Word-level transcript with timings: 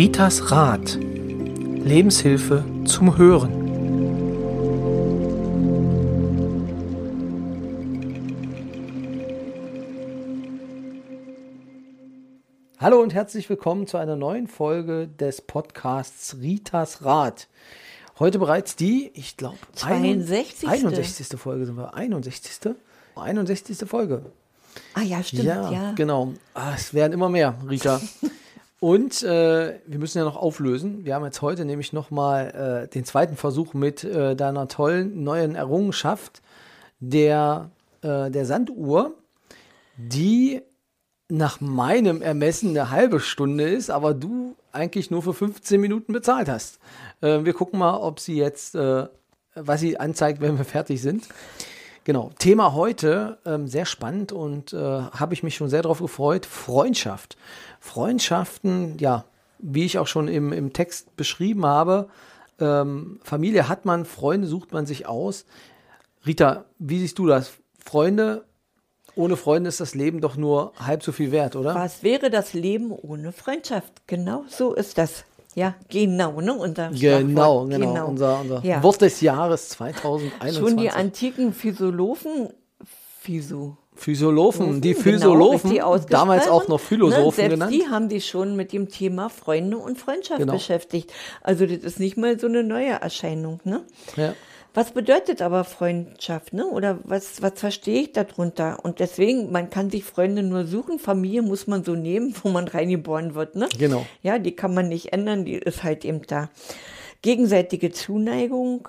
Ritas 0.00 0.50
Rat. 0.50 0.96
Lebenshilfe 0.98 2.64
zum 2.86 3.18
Hören. 3.18 3.52
Hallo 12.78 13.02
und 13.02 13.12
herzlich 13.12 13.50
willkommen 13.50 13.86
zu 13.86 13.98
einer 13.98 14.16
neuen 14.16 14.46
Folge 14.46 15.06
des 15.06 15.42
Podcasts 15.42 16.38
Ritas 16.40 17.04
Rat. 17.04 17.48
Heute 18.18 18.38
bereits 18.38 18.76
die, 18.76 19.10
ich 19.12 19.36
glaube, 19.36 19.58
62. 19.74 20.66
61. 20.66 21.38
Folge 21.38 21.66
sind 21.66 21.76
wir. 21.76 21.92
61. 21.92 22.74
61. 23.16 23.86
Folge. 23.86 24.24
Ah 24.94 25.02
ja, 25.02 25.22
stimmt. 25.22 25.44
Ja, 25.44 25.70
Ja, 25.70 25.92
genau. 25.92 26.32
Ah, 26.54 26.72
es 26.74 26.94
werden 26.94 27.12
immer 27.12 27.28
mehr, 27.28 27.54
Rita. 27.68 28.00
Und 28.80 29.22
äh, 29.22 29.78
wir 29.86 29.98
müssen 29.98 30.18
ja 30.18 30.24
noch 30.24 30.36
auflösen. 30.36 31.04
Wir 31.04 31.14
haben 31.14 31.24
jetzt 31.26 31.42
heute 31.42 31.66
nämlich 31.66 31.92
nochmal 31.92 32.86
äh, 32.86 32.88
den 32.88 33.04
zweiten 33.04 33.36
Versuch 33.36 33.74
mit 33.74 34.04
äh, 34.04 34.34
deiner 34.34 34.68
tollen 34.68 35.22
neuen 35.22 35.54
Errungenschaft 35.54 36.40
der, 36.98 37.70
äh, 38.00 38.30
der 38.30 38.46
Sanduhr, 38.46 39.14
die 39.98 40.62
nach 41.28 41.60
meinem 41.60 42.22
Ermessen 42.22 42.70
eine 42.70 42.90
halbe 42.90 43.20
Stunde 43.20 43.68
ist, 43.68 43.90
aber 43.90 44.14
du 44.14 44.56
eigentlich 44.72 45.10
nur 45.10 45.22
für 45.22 45.34
15 45.34 45.78
Minuten 45.78 46.14
bezahlt 46.14 46.48
hast. 46.48 46.78
Äh, 47.20 47.44
wir 47.44 47.52
gucken 47.52 47.78
mal, 47.78 47.98
ob 47.98 48.18
sie 48.18 48.36
jetzt, 48.36 48.74
äh, 48.74 49.06
was 49.54 49.80
sie 49.80 50.00
anzeigt, 50.00 50.40
wenn 50.40 50.56
wir 50.56 50.64
fertig 50.64 51.02
sind. 51.02 51.28
Genau, 52.10 52.32
Thema 52.40 52.74
heute, 52.74 53.38
ähm, 53.46 53.68
sehr 53.68 53.86
spannend 53.86 54.32
und 54.32 54.72
äh, 54.72 54.76
habe 54.76 55.32
ich 55.32 55.44
mich 55.44 55.54
schon 55.54 55.68
sehr 55.68 55.82
darauf 55.82 56.00
gefreut, 56.00 56.44
Freundschaft. 56.44 57.36
Freundschaften, 57.78 58.98
ja, 58.98 59.26
wie 59.60 59.84
ich 59.84 59.96
auch 59.96 60.08
schon 60.08 60.26
im, 60.26 60.52
im 60.52 60.72
Text 60.72 61.14
beschrieben 61.14 61.64
habe, 61.64 62.08
ähm, 62.58 63.20
Familie 63.22 63.68
hat 63.68 63.84
man, 63.84 64.04
Freunde 64.04 64.48
sucht 64.48 64.72
man 64.72 64.86
sich 64.86 65.06
aus. 65.06 65.44
Rita, 66.26 66.64
wie 66.80 66.98
siehst 66.98 67.16
du 67.20 67.28
das? 67.28 67.52
Freunde, 67.78 68.44
ohne 69.14 69.36
Freunde 69.36 69.68
ist 69.68 69.78
das 69.78 69.94
Leben 69.94 70.20
doch 70.20 70.36
nur 70.36 70.72
halb 70.80 71.04
so 71.04 71.12
viel 71.12 71.30
wert, 71.30 71.54
oder? 71.54 71.76
Was 71.76 72.02
wäre 72.02 72.28
das 72.28 72.54
Leben 72.54 72.90
ohne 72.90 73.30
Freundschaft? 73.30 74.08
Genau 74.08 74.44
so 74.48 74.74
ist 74.74 74.98
das. 74.98 75.24
Ja, 75.54 75.74
genau, 75.88 76.40
ne? 76.40 76.54
Unser 76.54 76.90
Genau, 76.90 77.64
Schlagwort. 77.66 77.70
genau, 77.70 78.06
Unser, 78.08 78.40
unser 78.40 78.64
Ja. 78.64 78.82
Wort 78.82 79.00
des 79.00 79.20
Jahres 79.20 79.68
2021. 79.70 80.56
Schon 80.58 80.76
die 80.76 80.90
antiken 80.90 81.52
Philosophen, 81.52 82.50
Physio, 83.20 83.76
Physiologen, 83.94 84.80
die 84.80 84.92
genau, 84.92 85.02
Physiologen, 85.02 85.54
ausgesprochen, 85.82 86.06
damals 86.08 86.48
auch 86.48 86.68
noch 86.68 86.80
Philosophen 86.80 87.24
ne? 87.26 87.32
Selbst 87.32 87.50
genannt. 87.54 87.72
die 87.74 87.86
haben 87.88 88.08
sich 88.08 88.26
schon 88.26 88.56
mit 88.56 88.72
dem 88.72 88.88
Thema 88.88 89.28
Freunde 89.28 89.76
und 89.76 89.98
Freundschaft 89.98 90.40
Genau. 90.40 90.54
beschäftigt. 90.54 91.12
Also 91.42 91.66
das 91.66 91.78
ist 91.78 92.00
nicht 92.00 92.16
mal 92.16 92.38
so 92.38 92.46
eine 92.46 92.62
neue 92.62 92.92
Erscheinung, 92.92 93.60
ne? 93.64 93.82
Ja. 94.16 94.34
Was 94.72 94.92
bedeutet 94.92 95.42
aber 95.42 95.64
Freundschaft, 95.64 96.52
ne? 96.52 96.66
Oder 96.66 96.98
was, 97.02 97.42
was 97.42 97.58
verstehe 97.58 98.02
ich 98.02 98.12
darunter? 98.12 98.78
Und 98.84 99.00
deswegen, 99.00 99.50
man 99.50 99.68
kann 99.68 99.90
sich 99.90 100.04
Freunde 100.04 100.42
nur 100.42 100.64
suchen, 100.64 100.98
Familie 100.98 101.42
muss 101.42 101.66
man 101.66 101.82
so 101.82 101.94
nehmen, 101.94 102.34
wo 102.42 102.48
man 102.50 102.68
reingeboren 102.68 103.34
wird, 103.34 103.56
ne? 103.56 103.68
Genau. 103.78 104.06
Ja, 104.22 104.38
die 104.38 104.54
kann 104.54 104.74
man 104.74 104.88
nicht 104.88 105.12
ändern, 105.12 105.44
die 105.44 105.54
ist 105.54 105.82
halt 105.82 106.04
eben 106.04 106.22
da. 106.26 106.50
Gegenseitige 107.22 107.90
Zuneigung 107.90 108.88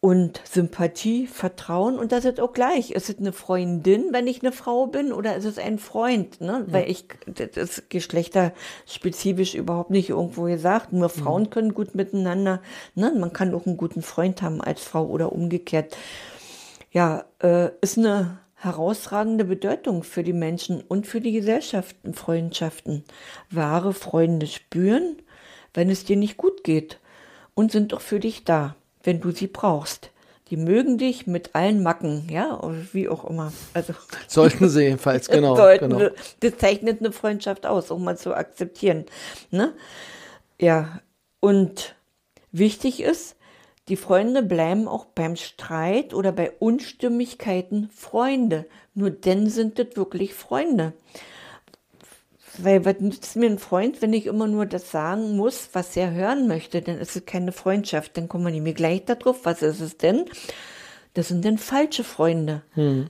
und 0.00 0.40
Sympathie, 0.44 1.26
Vertrauen 1.26 1.98
und 1.98 2.12
das 2.12 2.24
ist 2.24 2.38
auch 2.38 2.52
gleich. 2.52 2.92
Ist 2.92 3.10
es 3.10 3.18
eine 3.18 3.32
Freundin, 3.32 4.12
wenn 4.12 4.28
ich 4.28 4.42
eine 4.42 4.52
Frau 4.52 4.86
bin, 4.86 5.12
oder 5.12 5.36
ist 5.36 5.44
es 5.44 5.58
ein 5.58 5.78
Freund? 5.78 6.40
Ne? 6.40 6.64
Weil 6.68 6.88
ich, 6.88 7.06
das 7.26 7.56
ist 7.56 7.90
geschlechterspezifisch 7.90 9.54
überhaupt 9.54 9.90
nicht 9.90 10.10
irgendwo 10.10 10.44
gesagt. 10.44 10.92
Nur 10.92 11.08
Frauen 11.08 11.50
können 11.50 11.74
gut 11.74 11.96
miteinander. 11.96 12.62
Ne? 12.94 13.12
Man 13.18 13.32
kann 13.32 13.52
auch 13.54 13.66
einen 13.66 13.76
guten 13.76 14.02
Freund 14.02 14.40
haben 14.40 14.60
als 14.60 14.84
Frau 14.84 15.04
oder 15.04 15.32
umgekehrt. 15.32 15.96
Ja, 16.92 17.24
äh, 17.42 17.70
ist 17.80 17.98
eine 17.98 18.38
herausragende 18.54 19.44
Bedeutung 19.44 20.04
für 20.04 20.22
die 20.22 20.32
Menschen 20.32 20.80
und 20.80 21.08
für 21.08 21.20
die 21.20 21.32
Gesellschaften, 21.32 22.14
Freundschaften. 22.14 23.04
Wahre 23.50 23.92
Freunde 23.92 24.46
spüren, 24.46 25.16
wenn 25.74 25.90
es 25.90 26.04
dir 26.04 26.16
nicht 26.16 26.36
gut 26.36 26.62
geht 26.62 27.00
und 27.54 27.72
sind 27.72 27.94
auch 27.94 28.00
für 28.00 28.20
dich 28.20 28.44
da, 28.44 28.76
wenn 29.08 29.22
du 29.22 29.30
sie 29.30 29.46
brauchst. 29.46 30.10
Die 30.50 30.58
mögen 30.58 30.98
dich 30.98 31.26
mit 31.26 31.54
allen 31.54 31.82
Macken, 31.82 32.28
ja, 32.30 32.60
wie 32.92 33.08
auch 33.08 33.24
immer. 33.24 33.54
Also 33.72 33.94
Sollten 34.28 34.68
sie 34.68 34.82
jedenfalls, 34.82 35.28
genau. 35.30 35.56
sollten 35.56 35.96
genau. 35.96 36.10
das 36.40 36.58
zeichnet 36.58 37.00
eine 37.00 37.12
Freundschaft 37.12 37.64
aus, 37.64 37.90
um 37.90 38.04
mal 38.04 38.18
zu 38.18 38.34
akzeptieren. 38.34 39.06
Ne? 39.50 39.72
Ja, 40.60 41.00
und 41.40 41.94
wichtig 42.52 43.00
ist, 43.00 43.36
die 43.88 43.96
Freunde 43.96 44.42
bleiben 44.42 44.88
auch 44.88 45.06
beim 45.06 45.36
Streit 45.36 46.12
oder 46.12 46.30
bei 46.30 46.50
Unstimmigkeiten 46.58 47.88
Freunde. 47.90 48.66
Nur 48.92 49.08
dann 49.08 49.48
sind 49.48 49.78
das 49.78 49.96
wirklich 49.96 50.34
Freunde. 50.34 50.92
Weil 52.58 52.84
was 52.84 53.00
nützt 53.00 53.36
mir 53.36 53.46
ein 53.46 53.58
Freund, 53.58 54.02
wenn 54.02 54.12
ich 54.12 54.26
immer 54.26 54.46
nur 54.46 54.66
das 54.66 54.90
sagen 54.90 55.36
muss, 55.36 55.70
was 55.72 55.96
er 55.96 56.12
hören 56.12 56.48
möchte? 56.48 56.82
Dann 56.82 56.98
ist 56.98 57.16
es 57.16 57.24
keine 57.24 57.52
Freundschaft. 57.52 58.16
Dann 58.16 58.28
kommen 58.28 58.44
wir 58.44 58.52
nämlich 58.52 58.74
gleich 58.74 59.04
darauf. 59.04 59.44
Was 59.44 59.62
ist 59.62 59.80
es 59.80 59.96
denn? 59.96 60.24
Das 61.14 61.28
sind 61.28 61.44
dann 61.44 61.58
falsche 61.58 62.04
Freunde. 62.04 62.62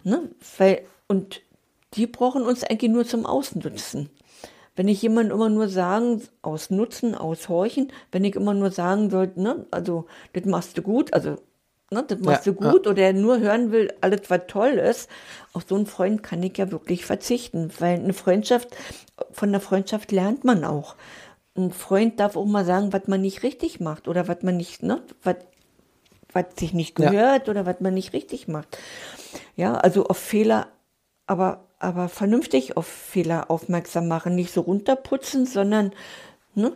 Ne? 0.05 0.29
Weil, 0.59 0.83
und 1.07 1.43
die 1.95 2.07
brauchen 2.07 2.43
uns 2.43 2.65
eigentlich 2.65 2.91
nur 2.91 3.07
zum 3.07 3.27
Ausnutzen. 3.27 4.11
Wenn 4.77 4.89
ich 4.89 5.03
jemandem 5.03 5.35
immer 5.37 5.49
nur 5.49 5.69
sagen, 5.69 6.23
ausnutzen, 6.43 7.15
aushorchen, 7.15 7.93
wenn 8.13 8.25
ich 8.25 8.37
immer 8.37 8.55
nur 8.55 8.71
sagen 8.71 9.11
sollte, 9.11 9.41
ne, 9.43 9.67
also 9.73 10.07
das 10.35 10.45
machst 10.45 10.79
du 10.79 10.83
gut, 10.83 11.13
also 11.13 11.37
ne, 11.91 12.04
das 12.06 12.19
machst 12.21 12.47
Ja, 12.47 12.53
du 12.53 12.59
gut, 12.59 12.87
oder 12.87 13.03
er 13.03 13.12
nur 13.12 13.41
hören 13.41 13.72
will, 13.72 13.93
alles 14.00 14.22
was 14.28 14.43
toll 14.49 14.72
ist, 14.72 15.09
auf 15.53 15.65
so 15.69 15.75
einen 15.76 15.87
Freund 15.87 16.22
kann 16.22 16.43
ich 16.43 16.56
ja 16.59 16.71
wirklich 16.71 17.04
verzichten, 17.06 17.71
weil 17.78 17.99
eine 17.99 18.12
Freundschaft, 18.15 18.69
von 19.32 19.50
der 19.53 19.60
Freundschaft 19.60 20.12
lernt 20.12 20.44
man 20.44 20.65
auch. 20.65 20.97
Ein 21.56 21.72
Freund 21.72 22.21
darf 22.21 22.37
auch 22.37 22.44
mal 22.47 22.65
sagen, 22.65 22.93
was 22.93 23.09
man 23.09 23.21
nicht 23.21 23.43
richtig 23.43 23.81
macht 23.81 24.06
oder 24.09 24.28
was 24.28 24.43
man 24.43 24.56
nicht, 24.56 24.82
ne, 24.82 25.03
was, 25.22 25.37
was 26.32 26.44
sich 26.59 26.72
nicht 26.75 26.99
Ja. 26.99 27.10
gehört 27.10 27.49
oder 27.49 27.66
was 27.66 27.81
man 27.81 27.94
nicht 27.94 28.12
richtig 28.12 28.49
macht. 28.49 28.78
Ja, 29.56 29.75
also 29.75 30.06
auf 30.06 30.19
Fehler, 30.19 30.69
aber, 31.26 31.65
aber 31.78 32.09
vernünftig 32.09 32.76
auf 32.76 32.87
Fehler 32.87 33.50
aufmerksam 33.50 34.09
machen, 34.09 34.34
nicht 34.34 34.53
so 34.53 34.60
runterputzen, 34.62 35.47
sondern 35.47 35.93
ne, 36.55 36.72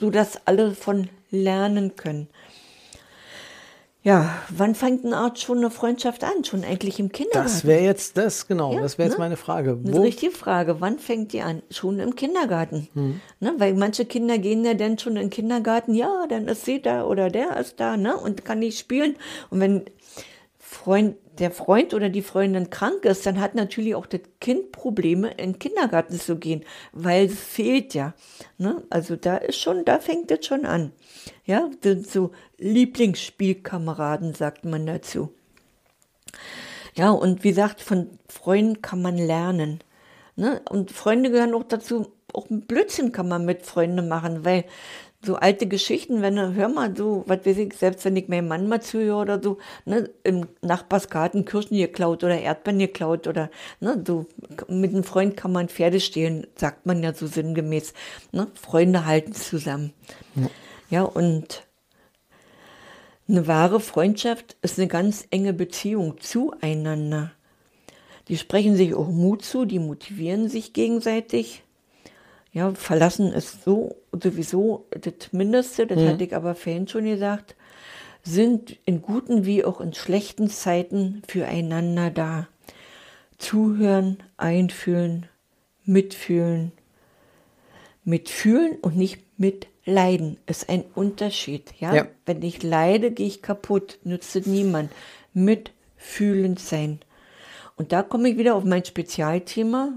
so 0.00 0.10
dass 0.10 0.46
alle 0.46 0.74
von 0.74 1.08
lernen 1.30 1.96
können. 1.96 2.28
Ja, 4.02 4.42
wann 4.48 4.76
fängt 4.76 5.04
eine 5.04 5.16
Art 5.16 5.40
schon 5.40 5.58
eine 5.58 5.70
Freundschaft 5.70 6.22
an? 6.22 6.44
Schon 6.44 6.64
eigentlich 6.64 7.00
im 7.00 7.10
Kindergarten? 7.10 7.48
Das 7.48 7.64
wäre 7.64 7.82
jetzt 7.82 8.16
das, 8.16 8.46
genau, 8.46 8.72
Ja, 8.72 8.80
das 8.80 8.96
wäre 8.96 9.08
jetzt 9.08 9.18
ne? 9.18 9.24
meine 9.24 9.36
Frage. 9.36 9.76
Das 9.76 9.84
ist 9.84 9.92
Wo, 9.92 9.96
eine 9.96 10.06
richtige 10.06 10.32
Frage. 10.32 10.80
Wann 10.80 10.98
fängt 10.98 11.32
die 11.32 11.42
an? 11.42 11.62
Schon 11.70 11.98
im 11.98 12.14
Kindergarten. 12.14 12.88
Hm. 12.94 13.20
Ne? 13.40 13.54
Weil 13.58 13.74
manche 13.74 14.04
Kinder 14.04 14.38
gehen 14.38 14.64
ja 14.64 14.74
dann 14.74 14.98
schon 14.98 15.16
in 15.16 15.22
den 15.22 15.30
Kindergarten, 15.30 15.94
ja, 15.94 16.26
dann 16.28 16.46
ist 16.46 16.64
sie 16.64 16.80
da 16.80 17.04
oder 17.04 17.28
der 17.28 17.56
ist 17.56 17.80
da, 17.80 17.96
ne? 17.96 18.16
Und 18.16 18.44
kann 18.44 18.60
nicht 18.60 18.78
spielen. 18.78 19.16
Und 19.50 19.60
wenn 19.60 19.84
Freund, 20.70 21.16
der 21.38 21.50
Freund 21.50 21.94
oder 21.94 22.10
die 22.10 22.20
Freundin 22.20 22.68
krank 22.68 23.06
ist, 23.06 23.24
dann 23.24 23.40
hat 23.40 23.54
natürlich 23.54 23.94
auch 23.94 24.04
das 24.04 24.20
Kind 24.38 24.70
Probleme, 24.70 25.30
in 25.30 25.52
den 25.52 25.58
Kindergarten 25.58 26.20
zu 26.20 26.36
gehen, 26.36 26.62
weil 26.92 27.24
es 27.24 27.40
fehlt 27.40 27.94
ja. 27.94 28.12
Ne? 28.58 28.82
Also 28.90 29.16
da 29.16 29.38
ist 29.38 29.58
schon, 29.58 29.86
da 29.86 29.98
fängt 29.98 30.30
es 30.30 30.44
schon 30.44 30.66
an. 30.66 30.92
Ja, 31.46 31.70
das 31.80 31.92
sind 31.92 32.10
so 32.10 32.32
Lieblingsspielkameraden, 32.58 34.34
sagt 34.34 34.66
man 34.66 34.84
dazu. 34.84 35.32
Ja, 36.94 37.12
und 37.12 37.44
wie 37.44 37.48
gesagt, 37.48 37.80
von 37.80 38.18
Freunden 38.28 38.82
kann 38.82 39.00
man 39.00 39.16
lernen. 39.16 39.82
Ne? 40.36 40.60
Und 40.68 40.92
Freunde 40.92 41.30
gehören 41.30 41.54
auch 41.54 41.64
dazu, 41.64 42.12
auch 42.34 42.46
Blödsinn 42.50 43.10
kann 43.10 43.26
man 43.26 43.46
mit 43.46 43.64
Freunden 43.64 44.06
machen, 44.06 44.44
weil 44.44 44.66
so 45.22 45.34
alte 45.34 45.66
Geschichten, 45.66 46.22
wenn 46.22 46.36
du, 46.36 46.54
hör 46.54 46.68
mal 46.68 46.96
so, 46.96 47.24
was 47.26 47.44
weiß 47.44 47.58
ich, 47.58 47.74
selbst 47.74 48.04
wenn 48.04 48.16
ich 48.16 48.28
meinem 48.28 48.46
Mann 48.46 48.68
mal 48.68 48.80
zuhöre 48.80 49.20
oder 49.20 49.42
so, 49.42 49.58
ne, 49.84 50.08
im 50.22 50.46
Nachbarsgarten 50.62 51.44
Kirschen 51.44 51.76
geklaut 51.76 52.22
oder 52.22 52.38
Erdbeeren 52.38 52.78
geklaut 52.78 53.26
oder, 53.26 53.50
ne, 53.80 54.02
so, 54.06 54.26
mit 54.68 54.94
einem 54.94 55.02
Freund 55.02 55.36
kann 55.36 55.52
man 55.52 55.68
Pferde 55.68 55.98
stehlen, 55.98 56.46
sagt 56.54 56.86
man 56.86 57.02
ja 57.02 57.12
so 57.14 57.26
sinngemäß, 57.26 57.94
ne, 58.30 58.46
Freunde 58.54 59.06
halten 59.06 59.32
zusammen. 59.32 59.92
Ja, 60.88 61.02
und 61.02 61.66
eine 63.28 63.46
wahre 63.46 63.80
Freundschaft 63.80 64.56
ist 64.62 64.78
eine 64.78 64.88
ganz 64.88 65.26
enge 65.30 65.52
Beziehung 65.52 66.18
zueinander. 66.20 67.32
Die 68.28 68.38
sprechen 68.38 68.76
sich 68.76 68.94
auch 68.94 69.08
Mut 69.08 69.44
zu, 69.44 69.64
die 69.64 69.78
motivieren 69.78 70.48
sich 70.48 70.72
gegenseitig. 70.72 71.62
Ja, 72.58 72.74
verlassen 72.74 73.32
ist 73.32 73.62
so 73.62 73.94
sowieso 74.10 74.88
das 74.90 75.32
Mindeste, 75.32 75.86
das 75.86 76.00
hatte 76.00 76.24
ich 76.24 76.34
aber 76.34 76.56
vorhin 76.56 76.88
schon 76.88 77.04
gesagt, 77.04 77.54
sind 78.24 78.76
in 78.84 79.00
guten 79.00 79.46
wie 79.46 79.64
auch 79.64 79.80
in 79.80 79.94
schlechten 79.94 80.50
Zeiten 80.50 81.22
füreinander 81.28 82.10
da. 82.10 82.48
Zuhören, 83.38 84.18
einfühlen, 84.36 85.26
mitfühlen, 85.84 86.72
Mitfühlen 88.02 88.78
und 88.80 88.96
nicht 88.96 89.22
mitleiden 89.38 90.38
ist 90.46 90.68
ein 90.68 90.82
Unterschied. 90.96 91.74
Ja? 91.78 91.94
Ja. 91.94 92.06
Wenn 92.26 92.42
ich 92.42 92.64
leide, 92.64 93.12
gehe 93.12 93.28
ich 93.28 93.40
kaputt, 93.40 94.00
nützt 94.02 94.46
niemand. 94.46 94.90
Mitfühlend 95.32 96.58
sein. 96.58 96.98
Und 97.76 97.92
da 97.92 98.02
komme 98.02 98.30
ich 98.30 98.36
wieder 98.36 98.56
auf 98.56 98.64
mein 98.64 98.84
Spezialthema. 98.84 99.92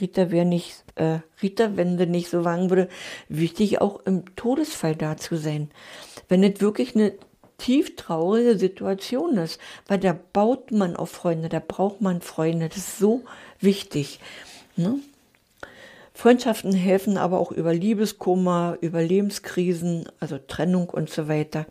Rita 0.00 0.30
wäre 0.30 0.44
nicht, 0.44 0.84
äh, 0.94 1.18
Rita, 1.42 1.76
wenn 1.76 1.98
sie 1.98 2.06
nicht 2.06 2.30
so 2.30 2.44
wagen 2.44 2.70
würde, 2.70 2.88
wichtig 3.28 3.80
auch 3.80 4.00
im 4.06 4.34
Todesfall 4.36 4.96
da 4.96 5.16
zu 5.16 5.36
sein. 5.36 5.70
Wenn 6.28 6.42
es 6.42 6.60
wirklich 6.60 6.94
eine 6.94 7.12
tief 7.58 7.94
traurige 7.96 8.58
Situation 8.58 9.36
ist, 9.36 9.60
weil 9.86 9.98
da 9.98 10.16
baut 10.32 10.72
man 10.72 10.96
auf 10.96 11.10
Freunde, 11.10 11.48
da 11.48 11.60
braucht 11.66 12.00
man 12.00 12.20
Freunde, 12.20 12.68
das 12.68 12.78
ist 12.78 12.98
so 12.98 13.22
wichtig. 13.60 14.18
Ne? 14.76 14.98
Freundschaften 16.14 16.72
helfen 16.72 17.16
aber 17.16 17.38
auch 17.38 17.52
über 17.52 17.72
Liebeskummer, 17.72 18.76
über 18.80 19.02
Lebenskrisen, 19.02 20.08
also 20.20 20.38
Trennung 20.38 20.88
und 20.90 21.08
so 21.08 21.28
weiter. 21.28 21.66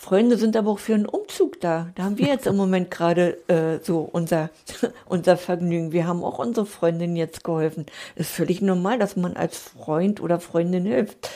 Freunde 0.00 0.38
sind 0.38 0.56
aber 0.56 0.70
auch 0.70 0.78
für 0.78 0.94
einen 0.94 1.04
Umzug 1.04 1.60
da. 1.60 1.90
Da 1.94 2.04
haben 2.04 2.16
wir 2.16 2.28
jetzt 2.28 2.46
im 2.46 2.56
Moment 2.56 2.90
gerade 2.90 3.36
äh, 3.48 3.84
so 3.84 3.98
unser, 4.00 4.48
unser 5.04 5.36
Vergnügen. 5.36 5.92
Wir 5.92 6.06
haben 6.06 6.24
auch 6.24 6.38
unsere 6.38 6.64
Freundin 6.64 7.16
jetzt 7.16 7.44
geholfen. 7.44 7.84
Ist 8.14 8.30
völlig 8.30 8.62
normal, 8.62 8.98
dass 8.98 9.16
man 9.16 9.36
als 9.36 9.58
Freund 9.58 10.22
oder 10.22 10.40
Freundin 10.40 10.86
hilft. 10.86 11.28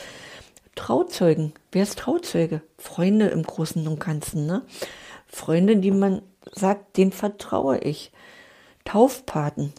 Trauzeugen. 0.73 1.53
Wer 1.71 1.83
ist 1.83 1.99
Trauzeuge? 1.99 2.61
Freunde 2.79 3.27
im 3.27 3.43
Großen 3.43 3.87
und 3.87 3.99
Ganzen. 3.99 4.47
Ne? 4.47 4.63
Freunde, 5.27 5.77
die 5.77 5.91
man 5.91 6.23
sagt, 6.51 6.97
denen 6.97 7.11
vertraue 7.11 7.77
ich. 7.77 8.11
Taufpaten 8.83 9.73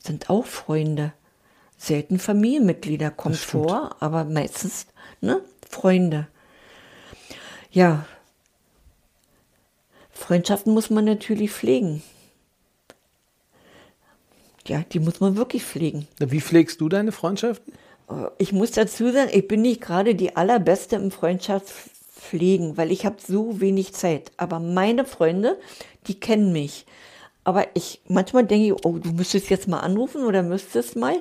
sind 0.00 0.30
auch 0.30 0.46
Freunde. 0.46 1.12
Selten 1.78 2.18
Familienmitglieder 2.18 3.12
kommt 3.12 3.36
vor, 3.36 3.94
aber 4.00 4.24
meistens 4.24 4.88
ne, 5.20 5.42
Freunde. 5.70 6.26
Ja, 7.70 8.04
Freundschaften 10.16 10.72
muss 10.72 10.90
man 10.90 11.04
natürlich 11.04 11.52
pflegen. 11.52 12.02
Ja, 14.66 14.82
die 14.92 14.98
muss 14.98 15.20
man 15.20 15.36
wirklich 15.36 15.62
pflegen. 15.62 16.08
Wie 16.18 16.40
pflegst 16.40 16.80
du 16.80 16.88
deine 16.88 17.12
Freundschaften? 17.12 17.72
Ich 18.38 18.52
muss 18.52 18.72
dazu 18.72 19.10
sagen, 19.12 19.30
ich 19.32 19.46
bin 19.46 19.62
nicht 19.62 19.80
gerade 19.80 20.14
die 20.14 20.34
allerbeste 20.34 20.96
im 20.96 21.10
Freundschaftspflegen, 21.10 22.76
weil 22.76 22.90
ich 22.90 23.04
habe 23.04 23.16
so 23.24 23.60
wenig 23.60 23.92
Zeit. 23.92 24.32
Aber 24.36 24.58
meine 24.58 25.04
Freunde, 25.04 25.58
die 26.06 26.18
kennen 26.18 26.52
mich. 26.52 26.86
Aber 27.44 27.66
ich 27.74 28.00
manchmal 28.08 28.44
denke 28.44 28.66
ich, 28.66 28.84
oh, 28.84 28.98
du 28.98 29.12
müsstest 29.12 29.50
jetzt 29.50 29.68
mal 29.68 29.80
anrufen 29.80 30.24
oder 30.24 30.42
müsstest 30.42 30.96
mal. 30.96 31.16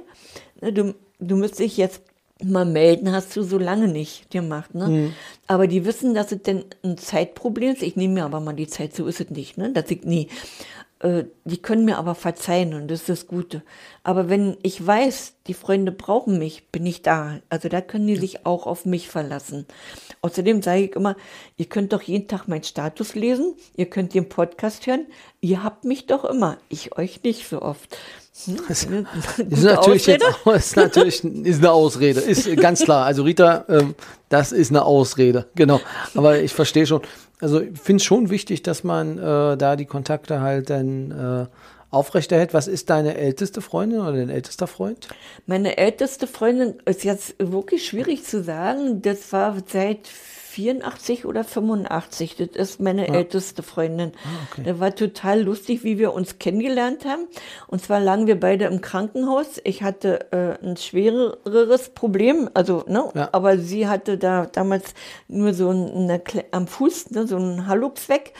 Ne, 0.61 0.73
Du, 0.73 0.95
du 1.19 1.35
müsstest 1.35 1.59
dich 1.59 1.77
jetzt 1.77 2.01
mal 2.43 2.65
melden, 2.65 3.11
hast 3.11 3.35
du 3.35 3.43
so 3.43 3.57
lange 3.57 3.87
nicht 3.87 4.29
gemacht. 4.29 4.75
Ne? 4.75 5.13
Aber 5.47 5.67
die 5.67 5.85
wissen, 5.85 6.13
dass 6.13 6.31
es 6.31 6.43
denn 6.43 6.65
ein 6.83 6.97
Zeitproblem 6.97 7.73
ist. 7.73 7.83
Ich 7.83 7.95
nehme 7.95 8.15
mir 8.15 8.25
aber 8.25 8.39
mal 8.39 8.53
die 8.53 8.67
Zeit, 8.67 8.95
so 8.95 9.05
ist 9.07 9.21
es 9.21 9.29
nicht. 9.29 9.57
Ne? 9.57 9.71
Dass 9.71 9.89
ich 9.89 10.03
nie. 10.03 10.27
Äh, 10.99 11.25
die 11.43 11.61
können 11.61 11.85
mir 11.85 11.97
aber 11.97 12.15
verzeihen 12.15 12.73
und 12.73 12.89
das 12.89 13.01
ist 13.01 13.09
das 13.09 13.27
Gute. 13.27 13.63
Aber 14.03 14.29
wenn 14.29 14.57
ich 14.63 14.85
weiß, 14.85 15.35
die 15.47 15.53
Freunde 15.53 15.91
brauchen 15.91 16.37
mich, 16.37 16.67
bin 16.71 16.85
ich 16.85 17.01
da. 17.01 17.39
Also 17.49 17.69
da 17.69 17.81
können 17.81 18.07
die 18.07 18.15
sich 18.15 18.45
auch 18.45 18.65
auf 18.65 18.85
mich 18.85 19.07
verlassen. 19.07 19.65
Außerdem 20.21 20.61
sage 20.61 20.85
ich 20.85 20.95
immer, 20.95 21.15
ihr 21.57 21.67
könnt 21.67 21.93
doch 21.93 22.01
jeden 22.01 22.27
Tag 22.27 22.47
meinen 22.47 22.63
Status 22.63 23.15
lesen, 23.15 23.55
ihr 23.75 23.89
könnt 23.89 24.13
den 24.13 24.29
Podcast 24.29 24.87
hören, 24.87 25.05
ihr 25.41 25.63
habt 25.63 25.85
mich 25.85 26.07
doch 26.07 26.25
immer, 26.25 26.57
ich 26.69 26.97
euch 26.97 27.21
nicht 27.23 27.47
so 27.47 27.61
oft. 27.61 27.97
Hm? 28.43 28.57
Das 28.67 28.83
ist 28.83 28.89
natürlich, 29.63 30.07
jetzt, 30.07 30.25
Ausrede? 30.25 30.57
ist 30.57 30.75
natürlich 30.75 31.23
ist 31.45 31.59
eine 31.59 31.71
Ausrede. 31.71 32.19
Ist 32.19 32.53
ganz 32.57 32.83
klar. 32.83 33.05
Also 33.05 33.23
Rita, 33.23 33.65
ähm, 33.69 33.95
das 34.29 34.51
ist 34.51 34.71
eine 34.71 34.83
Ausrede. 34.83 35.45
Genau. 35.55 35.79
Aber 36.13 36.39
ich 36.39 36.53
verstehe 36.53 36.85
schon. 36.85 37.01
Also 37.39 37.61
ich 37.61 37.79
finde 37.79 38.01
es 38.01 38.03
schon 38.03 38.29
wichtig, 38.29 38.63
dass 38.63 38.83
man 38.83 39.17
äh, 39.17 39.57
da 39.57 39.75
die 39.75 39.85
Kontakte 39.85 40.41
halt 40.41 40.69
dann 40.69 41.11
äh, 41.11 41.45
aufrechterhält. 41.91 42.53
Was 42.53 42.67
ist 42.67 42.89
deine 42.89 43.17
älteste 43.17 43.61
Freundin 43.61 44.01
oder 44.01 44.13
dein 44.13 44.29
ältester 44.29 44.67
Freund? 44.67 45.07
Meine 45.45 45.77
älteste 45.77 46.27
Freundin 46.27 46.75
ist 46.85 47.03
jetzt 47.03 47.35
wirklich 47.39 47.85
schwierig 47.85 48.25
zu 48.25 48.43
sagen. 48.43 49.01
Das 49.01 49.31
war 49.31 49.55
seit 49.71 50.09
84 50.55 51.25
oder 51.25 51.43
85. 51.43 52.37
Das 52.37 52.47
ist 52.55 52.79
meine 52.79 53.07
älteste 53.09 53.61
Freundin. 53.61 54.13
okay. 54.51 54.63
Das 54.65 54.79
war 54.79 54.95
total 54.95 55.41
lustig, 55.41 55.83
wie 55.83 55.97
wir 55.99 56.13
uns 56.13 56.39
kennengelernt 56.39 57.03
haben. 57.05 57.27
Und 57.67 57.81
zwar 57.81 57.99
lagen 57.99 58.25
wir 58.27 58.39
beide 58.39 58.65
im 58.65 58.79
Krankenhaus. 58.79 59.59
Ich 59.65 59.83
hatte 59.83 60.31
äh, 60.31 60.65
ein 60.65 60.77
schwereres 60.77 61.89
Problem, 61.89 62.49
also 62.53 62.83
ne, 62.87 63.03
Ja. 63.13 63.29
aber 63.33 63.57
sie 63.57 63.87
hatte 63.87 64.17
da 64.17 64.45
damals 64.45 64.93
nur 65.27 65.53
so 65.53 65.69
eine, 65.69 66.21
am 66.51 66.67
Fuß 66.67 67.11
ne, 67.11 67.27
so 67.27 67.35
einen 67.35 67.67
Hallux 67.67 68.07
weg. 68.09 68.33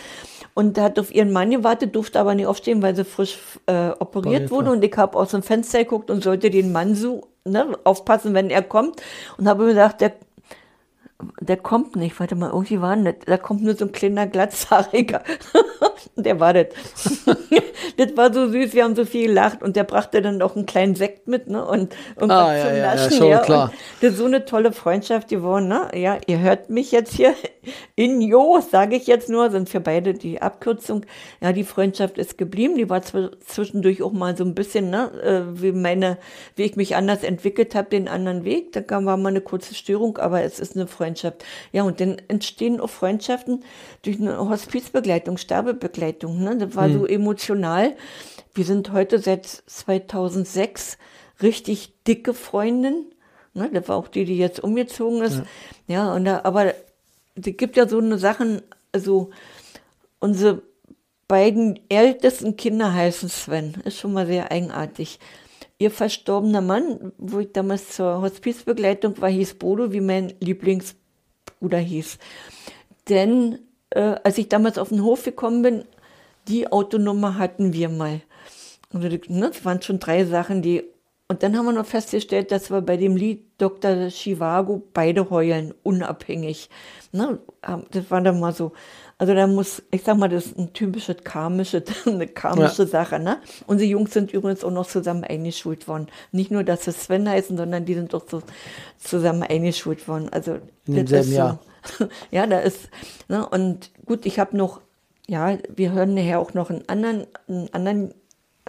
Und 0.53 0.77
hat 0.79 0.97
auf 0.99 1.13
ihren 1.13 1.33
Mann 1.33 1.51
gewartet, 1.51 1.95
durfte 1.97 2.17
aber 2.17 2.33
nicht 2.33 2.47
aufstehen, 2.47 2.81
weil 2.81 2.95
sie 2.95 3.03
frisch 3.03 3.37
äh, 3.65 3.89
operiert 3.89 4.01
Operiert 4.15 4.51
wurde. 4.51 4.71
Und 4.71 4.83
ich 4.85 4.95
habe 4.95 5.17
aus 5.17 5.31
dem 5.31 5.43
Fenster 5.43 5.79
geguckt 5.79 6.09
und 6.09 6.23
sollte 6.23 6.49
den 6.49 6.71
Mann 6.71 6.95
so 6.95 7.27
ne, 7.43 7.77
aufpassen, 7.83 8.33
wenn 8.33 8.49
er 8.49 8.61
kommt. 8.61 9.01
Und 9.37 9.49
habe 9.49 9.63
mir 9.63 9.69
gedacht, 9.71 9.99
der, 9.99 10.13
der 11.39 11.57
kommt 11.57 11.95
nicht. 11.95 12.19
Warte 12.19 12.35
mal, 12.35 12.49
irgendwie 12.51 12.81
war 12.81 12.95
das. 12.97 13.15
Da 13.25 13.37
kommt 13.37 13.63
nur 13.63 13.75
so 13.75 13.85
ein 13.85 13.91
kleiner 13.91 14.27
Glatzhaariger. 14.27 15.23
der 16.15 16.39
war 16.39 16.53
das. 16.53 16.67
das 17.97 18.15
war 18.17 18.33
so 18.33 18.47
süß, 18.49 18.73
wir 18.73 18.83
haben 18.83 18.95
so 18.95 19.05
viel 19.05 19.27
gelacht. 19.27 19.61
Und 19.63 19.75
der 19.75 19.83
brachte 19.83 20.21
dann 20.21 20.41
auch 20.41 20.55
einen 20.55 20.65
kleinen 20.65 20.95
Sekt 20.95 21.27
mit 21.27 21.47
ne, 21.49 21.65
und 21.65 21.95
irgendwas 22.15 22.47
Ah, 22.47 22.55
ja, 22.55 22.61
zum 22.63 22.69
ja, 22.71 22.77
ja, 22.77 22.95
Naschen. 22.95 23.17
schon 23.17 23.27
ja. 23.29 23.39
klar. 23.39 23.73
Das 24.01 24.11
ist 24.11 24.17
so 24.17 24.25
eine 24.25 24.45
tolle 24.45 24.71
Freundschaft 24.71 25.29
geworden. 25.29 25.67
Ne? 25.67 25.89
Ja, 25.95 26.17
ihr 26.27 26.39
hört 26.39 26.69
mich 26.69 26.91
jetzt 26.91 27.13
hier 27.13 27.33
in 27.95 28.21
Jo, 28.21 28.59
sage 28.61 28.95
ich 28.95 29.07
jetzt 29.07 29.29
nur, 29.29 29.49
sind 29.51 29.69
für 29.69 29.79
beide 29.79 30.13
die 30.13 30.41
Abkürzung. 30.41 31.05
Ja, 31.41 31.51
die 31.53 31.63
Freundschaft 31.63 32.17
ist 32.17 32.37
geblieben. 32.37 32.75
Die 32.75 32.89
war 32.89 32.99
zw- 32.99 33.31
zwischendurch 33.45 34.01
auch 34.01 34.11
mal 34.11 34.35
so 34.37 34.43
ein 34.43 34.55
bisschen, 34.55 34.89
ne, 34.89 35.11
äh, 35.23 35.61
wie 35.61 35.71
meine, 35.71 36.17
wie 36.55 36.63
ich 36.63 36.75
mich 36.75 36.95
anders 36.95 37.23
entwickelt 37.23 37.75
habe, 37.75 37.89
den 37.89 38.07
anderen 38.07 38.43
Weg. 38.45 38.71
Da 38.73 38.81
kam 38.81 39.05
war 39.05 39.17
mal 39.17 39.29
eine 39.29 39.41
kurze 39.41 39.73
Störung, 39.75 40.17
aber 40.17 40.43
es 40.43 40.59
ist 40.59 40.75
eine 40.75 40.87
Freundschaft. 40.87 41.43
Ja, 41.71 41.83
und 41.83 41.99
dann 41.99 42.17
entstehen 42.27 42.79
auch 42.79 42.89
Freundschaften 42.89 43.63
durch 44.03 44.19
eine 44.19 44.37
Hospizbegleitung, 44.49 45.37
Sterbebegleitung. 45.37 46.43
Ne? 46.43 46.57
Das 46.57 46.75
war 46.75 46.89
so 46.89 47.05
emotional. 47.05 47.84
Wir 48.53 48.65
sind 48.65 48.91
heute 48.91 49.19
seit 49.19 49.45
2006 49.45 50.97
richtig 51.41 52.03
dicke 52.03 52.33
Freundinnen. 52.33 53.05
Ne, 53.53 53.69
das 53.71 53.87
war 53.87 53.95
auch 53.95 54.07
die, 54.07 54.25
die 54.25 54.37
jetzt 54.37 54.59
umgezogen 54.59 55.21
ist. 55.21 55.41
Ja, 55.87 56.13
und 56.13 56.25
da, 56.25 56.41
aber 56.43 56.73
es 57.35 57.57
gibt 57.57 57.77
ja 57.77 57.87
so 57.87 57.99
eine 57.99 58.17
Sachen, 58.17 58.61
also 58.91 59.29
unsere 60.19 60.61
beiden 61.27 61.79
ältesten 61.89 62.55
Kinder 62.55 62.93
heißen 62.93 63.29
Sven. 63.29 63.75
Ist 63.85 63.99
schon 63.99 64.13
mal 64.13 64.27
sehr 64.27 64.51
eigenartig. 64.51 65.19
Ihr 65.77 65.91
verstorbener 65.91 66.61
Mann, 66.61 67.11
wo 67.17 67.39
ich 67.39 67.51
damals 67.51 67.89
zur 67.89 68.21
Hospizbegleitung 68.21 69.19
war, 69.21 69.29
hieß 69.29 69.55
Bodo, 69.55 69.91
wie 69.91 70.01
mein 70.01 70.33
Lieblingsbruder 70.39 71.79
hieß. 71.79 72.17
Denn 73.09 73.59
äh, 73.89 74.15
als 74.23 74.37
ich 74.37 74.49
damals 74.49 74.77
auf 74.77 74.89
den 74.89 75.03
Hof 75.03 75.23
gekommen 75.23 75.61
bin, 75.61 75.85
die 76.47 76.71
Autonummer 76.71 77.37
hatten 77.37 77.73
wir 77.73 77.89
mal. 77.89 78.21
Also, 78.93 79.09
die- 79.09 79.21
ne, 79.27 79.49
das 79.49 79.65
waren 79.65 79.81
schon 79.81 79.99
drei 79.99 80.25
Sachen, 80.25 80.61
die. 80.61 80.83
Und 81.27 81.41
dann 81.41 81.57
haben 81.57 81.65
wir 81.65 81.73
noch 81.73 81.87
festgestellt, 81.87 82.51
dass 82.51 82.69
wir 82.69 82.81
bei 82.81 82.97
dem 82.97 83.15
Lied 83.15 83.45
Dr. 83.57 84.09
Chivago 84.09 84.83
beide 84.93 85.31
heulen, 85.31 85.73
unabhängig. 85.81 86.69
Ne, 87.11 87.39
haben- 87.63 87.85
das 87.91 88.11
war 88.11 88.21
dann 88.21 88.39
mal 88.39 88.53
so. 88.53 88.73
Also 89.17 89.33
da 89.33 89.47
muss, 89.47 89.81
ich 89.91 90.03
sag 90.03 90.17
mal, 90.17 90.27
das 90.27 90.47
ist 90.47 90.57
ein 90.59 90.73
typisches 90.73 91.15
karmische, 91.23 91.83
eine 92.05 92.27
karmische 92.27 92.85
Sache. 92.85 93.17
Ne? 93.17 93.37
Unsere 93.65 93.89
Jungs 93.89 94.11
sind 94.13 94.33
übrigens 94.33 94.63
auch 94.63 94.71
noch 94.71 94.85
zusammen 94.85 95.23
eingeschult 95.23 95.87
worden. 95.87 96.07
Nicht 96.31 96.51
nur, 96.51 96.63
dass 96.65 96.83
sie 96.83 96.91
Sven 96.91 97.27
heißen, 97.27 97.57
sondern 97.57 97.85
die 97.85 97.93
sind 97.95 98.13
auch 98.13 98.25
so 98.29 98.41
zusammen 98.99 99.43
eingeschult 99.43 100.07
worden. 100.07 100.29
Also 100.31 100.59
In 100.85 101.05
das 101.05 101.27
ist 101.27 101.33
Jahr. 101.33 101.59
so. 101.97 102.07
ja, 102.31 102.45
da 102.45 102.59
ist, 102.59 102.89
ne, 103.29 103.47
und 103.47 103.89
gut, 104.05 104.25
ich 104.25 104.37
habe 104.37 104.55
noch, 104.57 104.81
ja, 105.27 105.57
wir 105.73 105.91
hören 105.91 106.13
nachher 106.13 106.39
auch 106.39 106.53
noch 106.53 106.69
einen 106.69 106.87
anderen, 106.87 107.25
einen 107.47 107.73
anderen 107.73 108.13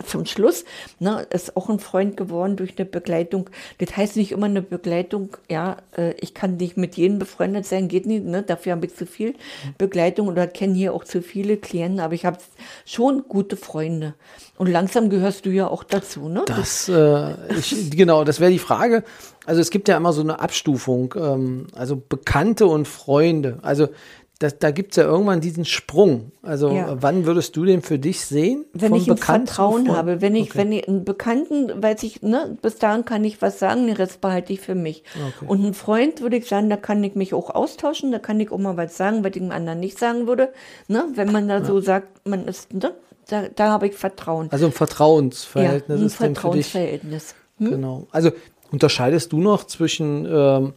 zum 0.04 0.26
Schluss, 0.26 0.64
ne, 0.98 1.26
ist 1.30 1.56
auch 1.56 1.70
ein 1.70 1.78
Freund 1.78 2.16
geworden 2.16 2.56
durch 2.56 2.74
eine 2.76 2.84
Begleitung. 2.84 3.48
Das 3.78 3.96
heißt 3.96 4.16
nicht 4.16 4.32
immer 4.32 4.46
eine 4.46 4.60
Begleitung, 4.60 5.30
ja, 5.50 5.78
äh, 5.96 6.12
ich 6.20 6.34
kann 6.34 6.56
nicht 6.56 6.76
mit 6.76 6.96
jedem 6.96 7.18
befreundet 7.18 7.64
sein, 7.64 7.88
geht 7.88 8.04
nicht, 8.04 8.24
ne, 8.24 8.42
dafür 8.42 8.72
habe 8.72 8.86
ich 8.86 8.94
zu 8.94 9.06
viel 9.06 9.34
Begleitung 9.78 10.28
oder 10.28 10.46
kenne 10.46 10.74
hier 10.74 10.92
auch 10.92 11.04
zu 11.04 11.22
viele 11.22 11.56
Klienten, 11.56 12.00
aber 12.00 12.12
ich 12.12 12.26
habe 12.26 12.38
schon 12.84 13.24
gute 13.26 13.56
Freunde. 13.56 14.14
Und 14.58 14.70
langsam 14.70 15.08
gehörst 15.08 15.46
du 15.46 15.50
ja 15.50 15.68
auch 15.68 15.82
dazu, 15.82 16.28
ne? 16.28 16.44
Das, 16.46 16.88
äh, 16.88 17.34
ich, 17.58 17.90
genau, 17.90 18.24
das 18.24 18.38
wäre 18.38 18.50
die 18.50 18.58
Frage. 18.58 19.02
Also 19.46 19.60
es 19.60 19.70
gibt 19.70 19.88
ja 19.88 19.96
immer 19.96 20.12
so 20.12 20.20
eine 20.20 20.40
Abstufung, 20.40 21.14
ähm, 21.16 21.68
also 21.74 21.96
Bekannte 21.96 22.66
und 22.66 22.86
Freunde. 22.86 23.58
Also 23.62 23.88
da, 24.38 24.48
da 24.50 24.70
gibt 24.70 24.92
es 24.92 24.96
ja 24.96 25.04
irgendwann 25.04 25.40
diesen 25.40 25.64
Sprung. 25.64 26.30
Also 26.42 26.70
Ja. 26.70 26.96
wann 27.00 27.24
würdest 27.24 27.56
du 27.56 27.64
den 27.64 27.80
für 27.80 27.98
dich 27.98 28.20
sehen? 28.26 28.66
Wenn 28.74 28.94
ich 28.94 29.10
ein 29.10 29.16
Vertrauen 29.16 29.86
von- 29.86 29.96
habe, 29.96 30.20
wenn 30.20 30.34
ich, 30.36 30.50
Okay. 30.50 30.58
wenn 30.58 30.72
ich 30.72 30.86
einen 30.86 31.04
Bekannten, 31.06 31.82
weiß 31.82 32.02
ich, 32.02 32.20
ne, 32.22 32.56
bis 32.60 32.76
dahin 32.76 33.06
kann 33.06 33.24
ich 33.24 33.40
was 33.40 33.58
sagen, 33.58 33.86
den 33.86 33.96
Rest 33.96 34.20
behalte 34.20 34.52
ich 34.52 34.60
für 34.60 34.74
mich. 34.74 35.04
Okay. 35.38 35.46
Und 35.48 35.64
ein 35.64 35.72
Freund 35.74 36.20
würde 36.20 36.36
ich 36.36 36.46
sagen, 36.46 36.68
da 36.68 36.76
kann 36.76 37.02
ich 37.02 37.14
mich 37.14 37.32
auch 37.32 37.48
austauschen, 37.54 38.12
da 38.12 38.18
kann 38.18 38.38
ich 38.38 38.52
auch 38.52 38.58
mal 38.58 38.76
was 38.76 38.96
sagen, 38.96 39.24
was 39.24 39.28
ich 39.28 39.38
dem 39.42 39.50
anderen 39.52 39.80
nicht 39.80 39.98
sagen 39.98 40.26
würde. 40.26 40.52
Ne? 40.88 41.04
Wenn 41.14 41.32
man 41.32 41.48
da 41.48 41.64
so 41.64 41.80
sagt, 41.80 42.26
man 42.26 42.46
ist, 42.46 42.74
ne, 42.74 42.92
da, 43.28 43.44
da 43.54 43.70
habe 43.70 43.86
ich 43.88 43.94
Vertrauen. 43.94 44.48
Also 44.52 44.66
ein 44.66 44.72
Vertrauensverhältnis 44.72 45.98
ja, 45.98 46.02
ein 46.02 46.06
ist 46.06 46.20
denn 46.20 46.34
für 46.36 46.50
dich. 46.50 46.66
Vertrauensverhältnis. 46.66 47.34
Genau. 47.58 48.06
Also 48.10 48.32
unterscheidest 48.70 49.32
du 49.32 49.38
noch 49.38 49.64
zwischen 49.64 50.26
ähm, 50.30 50.74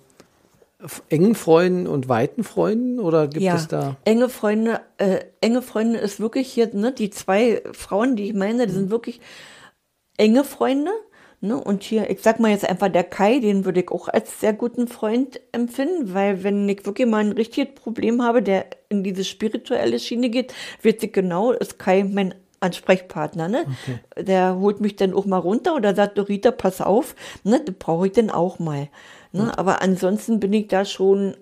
engen 1.09 1.35
Freunden 1.35 1.87
und 1.87 2.07
weiten 2.07 2.43
Freunden 2.43 2.99
oder 2.99 3.27
gibt 3.27 3.43
ja, 3.43 3.55
es 3.55 3.67
da? 3.67 3.97
enge 4.05 4.29
Freunde, 4.29 4.81
äh, 4.97 5.19
enge 5.41 5.61
Freunde 5.61 5.99
ist 5.99 6.19
wirklich 6.19 6.51
hier, 6.51 6.73
ne, 6.73 6.91
die 6.91 7.09
zwei 7.09 7.61
Frauen, 7.73 8.15
die 8.15 8.29
ich 8.29 8.33
meine, 8.33 8.65
die 8.65 8.73
sind 8.73 8.89
wirklich 8.89 9.19
enge 10.17 10.43
Freunde. 10.43 10.91
Ne? 11.41 11.57
Und 11.57 11.83
hier, 11.83 12.09
ich 12.09 12.21
sag 12.21 12.39
mal 12.41 12.51
jetzt 12.51 12.67
einfach 12.67 12.89
der 12.89 13.05
Kai, 13.05 13.39
den 13.39 13.63
würde 13.63 13.81
ich 13.81 13.91
auch 13.91 14.09
als 14.09 14.41
sehr 14.41 14.51
guten 14.51 14.89
Freund 14.89 15.39
empfinden, 15.53 16.13
weil 16.13 16.43
wenn 16.43 16.67
ich 16.67 16.85
wirklich 16.85 17.07
mal 17.07 17.19
ein 17.19 17.31
richtiges 17.31 17.75
Problem 17.75 18.21
habe, 18.21 18.43
der 18.43 18.65
in 18.89 19.03
diese 19.03 19.23
spirituelle 19.23 19.99
Schiene 19.99 20.29
geht, 20.29 20.53
wird 20.81 21.01
ich 21.01 21.13
genau, 21.13 21.51
ist 21.51 21.79
Kai 21.79 22.03
mein 22.03 22.35
Ansprechpartner, 22.59 23.47
ne? 23.47 23.65
Der 24.17 24.57
holt 24.59 24.81
mich 24.81 24.95
dann 24.95 25.13
auch 25.13 25.25
mal 25.25 25.37
runter 25.37 25.75
oder 25.75 25.95
sagt, 25.95 26.17
du 26.17 26.21
Rita, 26.23 26.51
pass 26.51 26.81
auf, 26.81 27.15
ne? 27.43 27.61
Das 27.65 27.75
brauche 27.77 28.07
ich 28.07 28.13
dann 28.13 28.29
auch 28.29 28.59
mal. 28.59 28.89
Ne? 29.31 29.55
Aber 29.59 29.83
ansonsten 29.83 30.39
bin 30.39 30.51
ich 30.53 30.69
da 30.69 30.85
schon, 30.85 31.37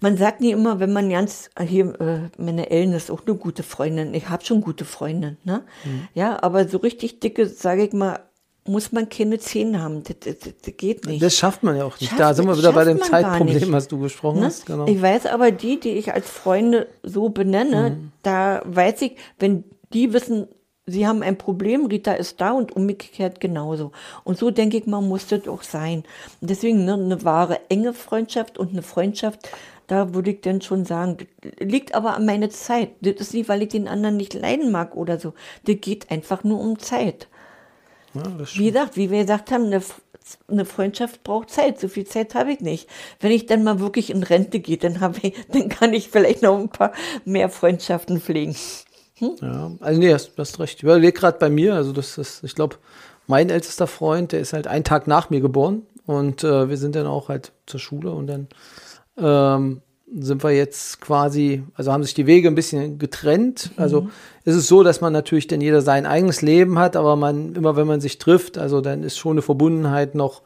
man 0.00 0.18
sagt 0.18 0.42
nie 0.42 0.50
immer, 0.50 0.80
wenn 0.80 0.92
man 0.92 1.08
ganz, 1.08 1.48
hier, 1.66 1.98
äh, 1.98 2.18
meine 2.36 2.68
Ellen 2.70 2.92
ist 2.92 3.10
auch 3.10 3.22
eine 3.26 3.36
gute 3.36 3.62
Freundin, 3.62 4.12
ich 4.12 4.28
habe 4.28 4.44
schon 4.44 4.60
gute 4.60 4.84
Freundin, 4.84 5.38
ne? 5.44 5.62
Ja, 6.12 6.42
aber 6.42 6.68
so 6.68 6.76
richtig 6.76 7.20
dicke, 7.20 7.46
sage 7.46 7.84
ich 7.86 7.94
mal, 7.94 8.20
muss 8.66 8.92
man 8.92 9.08
keine 9.08 9.38
Zähne 9.38 9.82
haben, 9.82 10.02
das, 10.04 10.16
das, 10.20 10.52
das 10.62 10.76
geht 10.76 11.06
nicht. 11.06 11.22
Das 11.22 11.34
schafft 11.34 11.62
man 11.62 11.74
ja 11.74 11.84
auch 11.86 11.98
nicht. 11.98 12.10
Schafft- 12.10 12.20
da 12.20 12.34
sind 12.34 12.46
wir 12.46 12.56
wieder 12.58 12.72
bei 12.74 12.84
dem 12.84 13.00
Zeitproblem, 13.00 13.72
was 13.72 13.88
du 13.88 13.98
besprochen 13.98 14.40
Ne? 14.40 14.46
hast. 14.46 14.66
Genau. 14.66 14.86
Ich 14.86 15.00
weiß 15.00 15.24
aber 15.26 15.50
die, 15.52 15.80
die 15.80 15.92
ich 15.92 16.12
als 16.12 16.28
Freunde 16.28 16.86
so 17.02 17.30
benenne, 17.30 17.96
da 18.22 18.60
weiß 18.66 19.00
ich, 19.02 19.16
wenn 19.38 19.64
die 19.94 20.12
wissen, 20.12 20.48
sie 20.86 21.06
haben 21.06 21.22
ein 21.22 21.38
Problem, 21.38 21.86
Rita 21.86 22.12
ist 22.12 22.40
da 22.40 22.52
und 22.52 22.74
umgekehrt 22.74 23.40
genauso. 23.40 23.92
Und 24.24 24.38
so 24.38 24.50
denke 24.50 24.76
ich 24.78 24.86
mal, 24.86 25.00
muss 25.00 25.26
das 25.26 25.46
auch 25.48 25.62
sein. 25.62 26.04
Und 26.40 26.50
deswegen 26.50 26.84
ne, 26.84 26.94
eine 26.94 27.24
wahre 27.24 27.60
enge 27.68 27.94
Freundschaft 27.94 28.58
und 28.58 28.70
eine 28.70 28.82
Freundschaft, 28.82 29.48
da 29.86 30.14
würde 30.14 30.30
ich 30.30 30.40
dann 30.40 30.62
schon 30.62 30.84
sagen, 30.84 31.18
liegt 31.58 31.94
aber 31.94 32.14
an 32.16 32.24
meiner 32.24 32.50
Zeit. 32.50 32.90
Das 33.00 33.14
ist 33.16 33.34
nicht, 33.34 33.48
weil 33.48 33.62
ich 33.62 33.68
den 33.68 33.88
anderen 33.88 34.16
nicht 34.16 34.34
leiden 34.34 34.72
mag 34.72 34.96
oder 34.96 35.18
so. 35.18 35.34
Das 35.64 35.76
geht 35.80 36.10
einfach 36.10 36.44
nur 36.44 36.60
um 36.60 36.78
Zeit. 36.78 37.28
ja, 38.14 38.22
Wie 38.54 38.66
gesagt, 38.70 38.96
wie 38.96 39.10
wir 39.10 39.20
gesagt 39.20 39.50
haben, 39.50 39.66
eine, 39.66 39.82
eine 40.48 40.64
Freundschaft 40.64 41.22
braucht 41.24 41.50
Zeit. 41.50 41.78
So 41.78 41.88
viel 41.88 42.06
Zeit 42.06 42.34
habe 42.34 42.52
ich 42.52 42.60
nicht. 42.60 42.88
Wenn 43.20 43.32
ich 43.32 43.46
dann 43.46 43.64
mal 43.64 43.80
wirklich 43.80 44.10
in 44.10 44.22
Rente 44.22 44.60
gehe, 44.60 44.78
dann 44.78 45.00
habe 45.00 45.18
ich, 45.22 45.34
dann 45.52 45.68
kann 45.68 45.92
ich 45.92 46.08
vielleicht 46.08 46.42
noch 46.42 46.58
ein 46.58 46.70
paar 46.70 46.92
mehr 47.24 47.50
Freundschaften 47.50 48.20
pflegen. 48.20 48.56
Ja, 49.18 49.72
also 49.80 50.00
nee, 50.00 50.12
hast, 50.12 50.32
hast 50.36 50.58
recht. 50.58 50.78
Ich 50.78 50.82
überlege 50.82 51.12
gerade 51.12 51.38
bei 51.38 51.50
mir, 51.50 51.74
also 51.74 51.92
das 51.92 52.18
ist, 52.18 52.42
ich 52.44 52.54
glaube, 52.54 52.76
mein 53.26 53.50
ältester 53.50 53.86
Freund, 53.86 54.32
der 54.32 54.40
ist 54.40 54.52
halt 54.52 54.66
einen 54.66 54.84
Tag 54.84 55.06
nach 55.06 55.30
mir 55.30 55.40
geboren 55.40 55.82
und 56.06 56.42
äh, 56.44 56.68
wir 56.68 56.76
sind 56.76 56.96
dann 56.96 57.06
auch 57.06 57.28
halt 57.28 57.52
zur 57.66 57.80
Schule 57.80 58.10
und 58.12 58.26
dann 58.26 58.48
ähm, 59.16 59.82
sind 60.14 60.42
wir 60.42 60.50
jetzt 60.50 61.00
quasi, 61.00 61.62
also 61.74 61.92
haben 61.92 62.02
sich 62.02 62.14
die 62.14 62.26
Wege 62.26 62.48
ein 62.48 62.54
bisschen 62.54 62.98
getrennt. 62.98 63.70
Also 63.76 64.08
es 64.44 64.54
ist 64.54 64.68
so, 64.68 64.82
dass 64.82 65.00
man 65.00 65.12
natürlich 65.12 65.46
dann 65.46 65.60
jeder 65.60 65.80
sein 65.80 66.04
eigenes 66.04 66.42
Leben 66.42 66.78
hat, 66.78 66.96
aber 66.96 67.16
man, 67.16 67.54
immer 67.54 67.76
wenn 67.76 67.86
man 67.86 68.00
sich 68.00 68.18
trifft, 68.18 68.58
also 68.58 68.80
dann 68.80 69.04
ist 69.04 69.16
schon 69.16 69.32
eine 69.32 69.42
Verbundenheit 69.42 70.14
noch, 70.14 70.42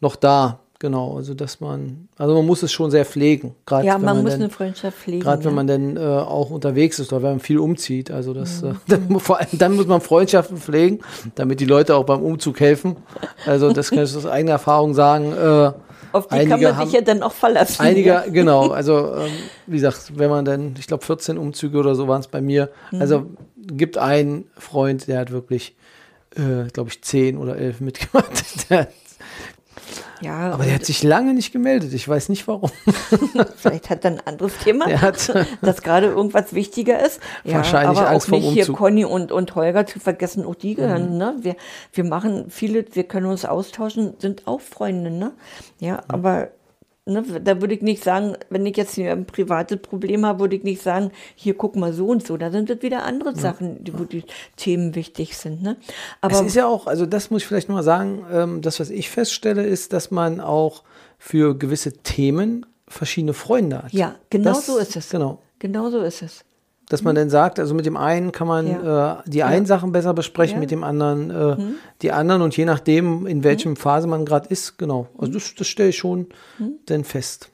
noch 0.00 0.16
da. 0.16 0.60
Genau, 0.82 1.14
also 1.18 1.34
dass 1.34 1.60
man, 1.60 2.08
also 2.16 2.34
man 2.34 2.46
muss 2.46 2.62
es 2.62 2.72
schon 2.72 2.90
sehr 2.90 3.04
pflegen. 3.04 3.54
Gerade 3.66 3.86
Ja, 3.86 3.96
wenn 3.96 4.02
man, 4.06 4.22
muss 4.22 4.32
dann- 4.32 4.40
eine 4.40 4.50
Freundschaft 4.50 4.96
pflegen. 4.96 5.20
Gerade 5.22 5.44
wenn 5.44 5.50
ja. 5.50 5.54
man 5.54 5.66
dann 5.66 5.96
äh, 5.98 6.00
auch 6.00 6.48
unterwegs 6.50 6.98
ist 6.98 7.12
oder 7.12 7.22
wenn 7.22 7.30
man 7.32 7.40
viel 7.40 7.58
umzieht. 7.58 8.10
Also 8.10 8.32
das, 8.32 8.62
äh, 8.62 8.72
dann, 8.88 9.20
vor 9.20 9.38
allem 9.38 9.48
dann 9.52 9.76
muss 9.76 9.86
man 9.86 10.00
Freundschaften 10.00 10.56
pflegen, 10.56 11.00
damit 11.34 11.60
die 11.60 11.66
Leute 11.66 11.94
auch 11.94 12.04
beim 12.04 12.22
Umzug 12.22 12.60
helfen. 12.60 12.96
Also 13.44 13.72
das 13.74 13.90
kann 13.90 14.04
ich 14.04 14.16
aus 14.16 14.24
eigener 14.24 14.52
Erfahrung 14.52 14.94
sagen. 14.94 15.32
Äh, 15.32 15.72
Auf 16.12 16.28
die 16.28 16.32
einige 16.32 16.50
kann 16.50 16.60
man 16.62 16.76
haben- 16.78 16.86
sich 16.86 16.94
ja 16.94 17.02
dann 17.02 17.22
auch 17.22 17.32
verlassen. 17.32 17.82
Einige, 17.82 18.24
genau, 18.32 18.70
also 18.70 19.14
ähm, 19.16 19.30
wie 19.66 19.76
gesagt, 19.76 20.12
wenn 20.16 20.30
man 20.30 20.46
dann, 20.46 20.74
ich 20.78 20.86
glaube 20.86 21.04
14 21.04 21.36
Umzüge 21.36 21.76
oder 21.76 21.94
so 21.94 22.08
waren 22.08 22.20
es 22.20 22.28
bei 22.28 22.40
mir. 22.40 22.70
Also 22.98 23.26
gibt 23.58 23.98
einen 23.98 24.46
Freund, 24.56 25.08
der 25.08 25.18
hat 25.20 25.30
wirklich, 25.30 25.76
äh, 26.36 26.70
glaube 26.72 26.88
ich, 26.88 27.02
10 27.02 27.36
oder 27.36 27.56
11 27.58 27.80
mitgemacht. 27.82 28.30
Der, 28.70 28.88
ja, 30.20 30.52
aber 30.52 30.64
der 30.64 30.74
hat 30.74 30.84
sich 30.84 31.02
lange 31.02 31.34
nicht 31.34 31.52
gemeldet. 31.52 31.92
Ich 31.92 32.08
weiß 32.08 32.28
nicht 32.28 32.46
warum. 32.48 32.70
vielleicht 33.56 33.90
hat 33.90 34.04
er 34.04 34.12
ein 34.12 34.20
anderes 34.24 34.56
Thema, 34.58 34.86
dass 35.62 35.82
gerade 35.82 36.06
irgendwas 36.08 36.52
wichtiger 36.54 37.04
ist. 37.04 37.20
Ja, 37.44 37.56
Wahrscheinlich 37.56 37.98
aber 37.98 38.10
Angst 38.10 38.28
auch 38.28 38.32
nicht 38.38 38.52
hier. 38.52 38.66
Conny 38.66 39.04
und, 39.04 39.32
und 39.32 39.54
Holger 39.54 39.86
zu 39.86 39.98
vergessen, 40.00 40.44
auch 40.44 40.54
die 40.54 40.72
Mhm. 40.72 40.76
gehören, 40.76 41.16
ne? 41.18 41.34
Wir, 41.40 41.56
wir 41.92 42.04
machen 42.04 42.46
viele, 42.48 42.84
wir 42.92 43.04
können 43.04 43.26
uns 43.26 43.44
austauschen, 43.44 44.14
sind 44.18 44.46
auch 44.46 44.60
Freunde, 44.60 45.10
ne? 45.10 45.32
Ja, 45.78 46.02
aber 46.08 46.48
ne, 47.06 47.22
da 47.42 47.60
würde 47.60 47.74
ich 47.74 47.82
nicht 47.82 48.02
sagen, 48.02 48.36
wenn 48.50 48.66
ich 48.66 48.76
jetzt 48.76 48.98
ein 48.98 49.26
privates 49.26 49.78
Problem 49.78 50.24
habe, 50.26 50.40
würde 50.40 50.56
ich 50.56 50.62
nicht 50.62 50.82
sagen, 50.82 51.10
hier 51.34 51.54
guck 51.54 51.76
mal 51.76 51.92
so 51.92 52.08
und 52.08 52.26
so. 52.26 52.36
Da 52.36 52.50
sind 52.50 52.70
das 52.70 52.82
wieder 52.82 53.04
andere 53.04 53.34
Sachen, 53.36 53.82
die, 53.84 53.98
wo 53.98 54.04
die 54.04 54.24
Themen 54.56 54.94
wichtig 54.94 55.36
sind, 55.36 55.62
ne? 55.62 55.76
Aber 56.20 56.34
Es 56.34 56.40
ist 56.42 56.56
ja 56.56 56.66
auch, 56.66 56.86
also 56.86 57.06
das 57.06 57.30
muss 57.30 57.42
ich 57.42 57.48
vielleicht 57.48 57.68
noch 57.68 57.76
mal 57.76 57.82
sagen, 57.82 58.24
ähm, 58.32 58.62
das, 58.62 58.80
was 58.80 58.90
ich 58.90 59.10
feststelle, 59.10 59.64
ist, 59.64 59.92
dass 59.92 60.10
man 60.10 60.40
auch 60.40 60.82
für 61.18 61.56
gewisse 61.56 61.92
Themen 61.92 62.66
verschiedene 62.88 63.34
Freunde 63.34 63.82
hat. 63.82 63.92
ja, 63.92 64.16
genau 64.30 64.52
das, 64.52 64.66
so 64.66 64.78
ist 64.78 64.96
es. 64.96 65.10
Genau. 65.10 65.38
Genau 65.58 65.90
so 65.90 66.00
ist 66.00 66.22
es. 66.22 66.44
Dass 66.90 67.02
man 67.02 67.14
dann 67.14 67.30
sagt, 67.30 67.58
also 67.58 67.72
mit 67.74 67.86
dem 67.86 67.96
einen 67.96 68.32
kann 68.32 68.46
man 68.48 68.66
Ja. 68.66 69.20
äh, 69.20 69.22
die 69.26 69.42
einen 69.44 69.64
Sachen 69.64 69.92
besser 69.92 70.12
besprechen, 70.12 70.54
Ja. 70.54 70.56
Mhm. 70.56 70.60
mit 70.60 70.70
dem 70.70 70.84
anderen 70.84 71.30
äh, 71.30 71.56
die 72.02 72.12
anderen 72.12 72.42
und 72.42 72.54
je 72.56 72.64
nachdem, 72.66 73.26
in 73.26 73.42
welchem 73.44 73.76
Phase 73.76 74.06
man 74.06 74.24
gerade 74.26 74.48
ist, 74.48 74.76
genau. 74.76 75.06
Also 75.16 75.32
das, 75.32 75.54
das 75.56 75.66
stelle 75.68 75.88
ich 75.90 75.96
schon 75.96 76.26
Mhm. 76.58 76.72
dann 76.86 77.04
fest. 77.04 77.48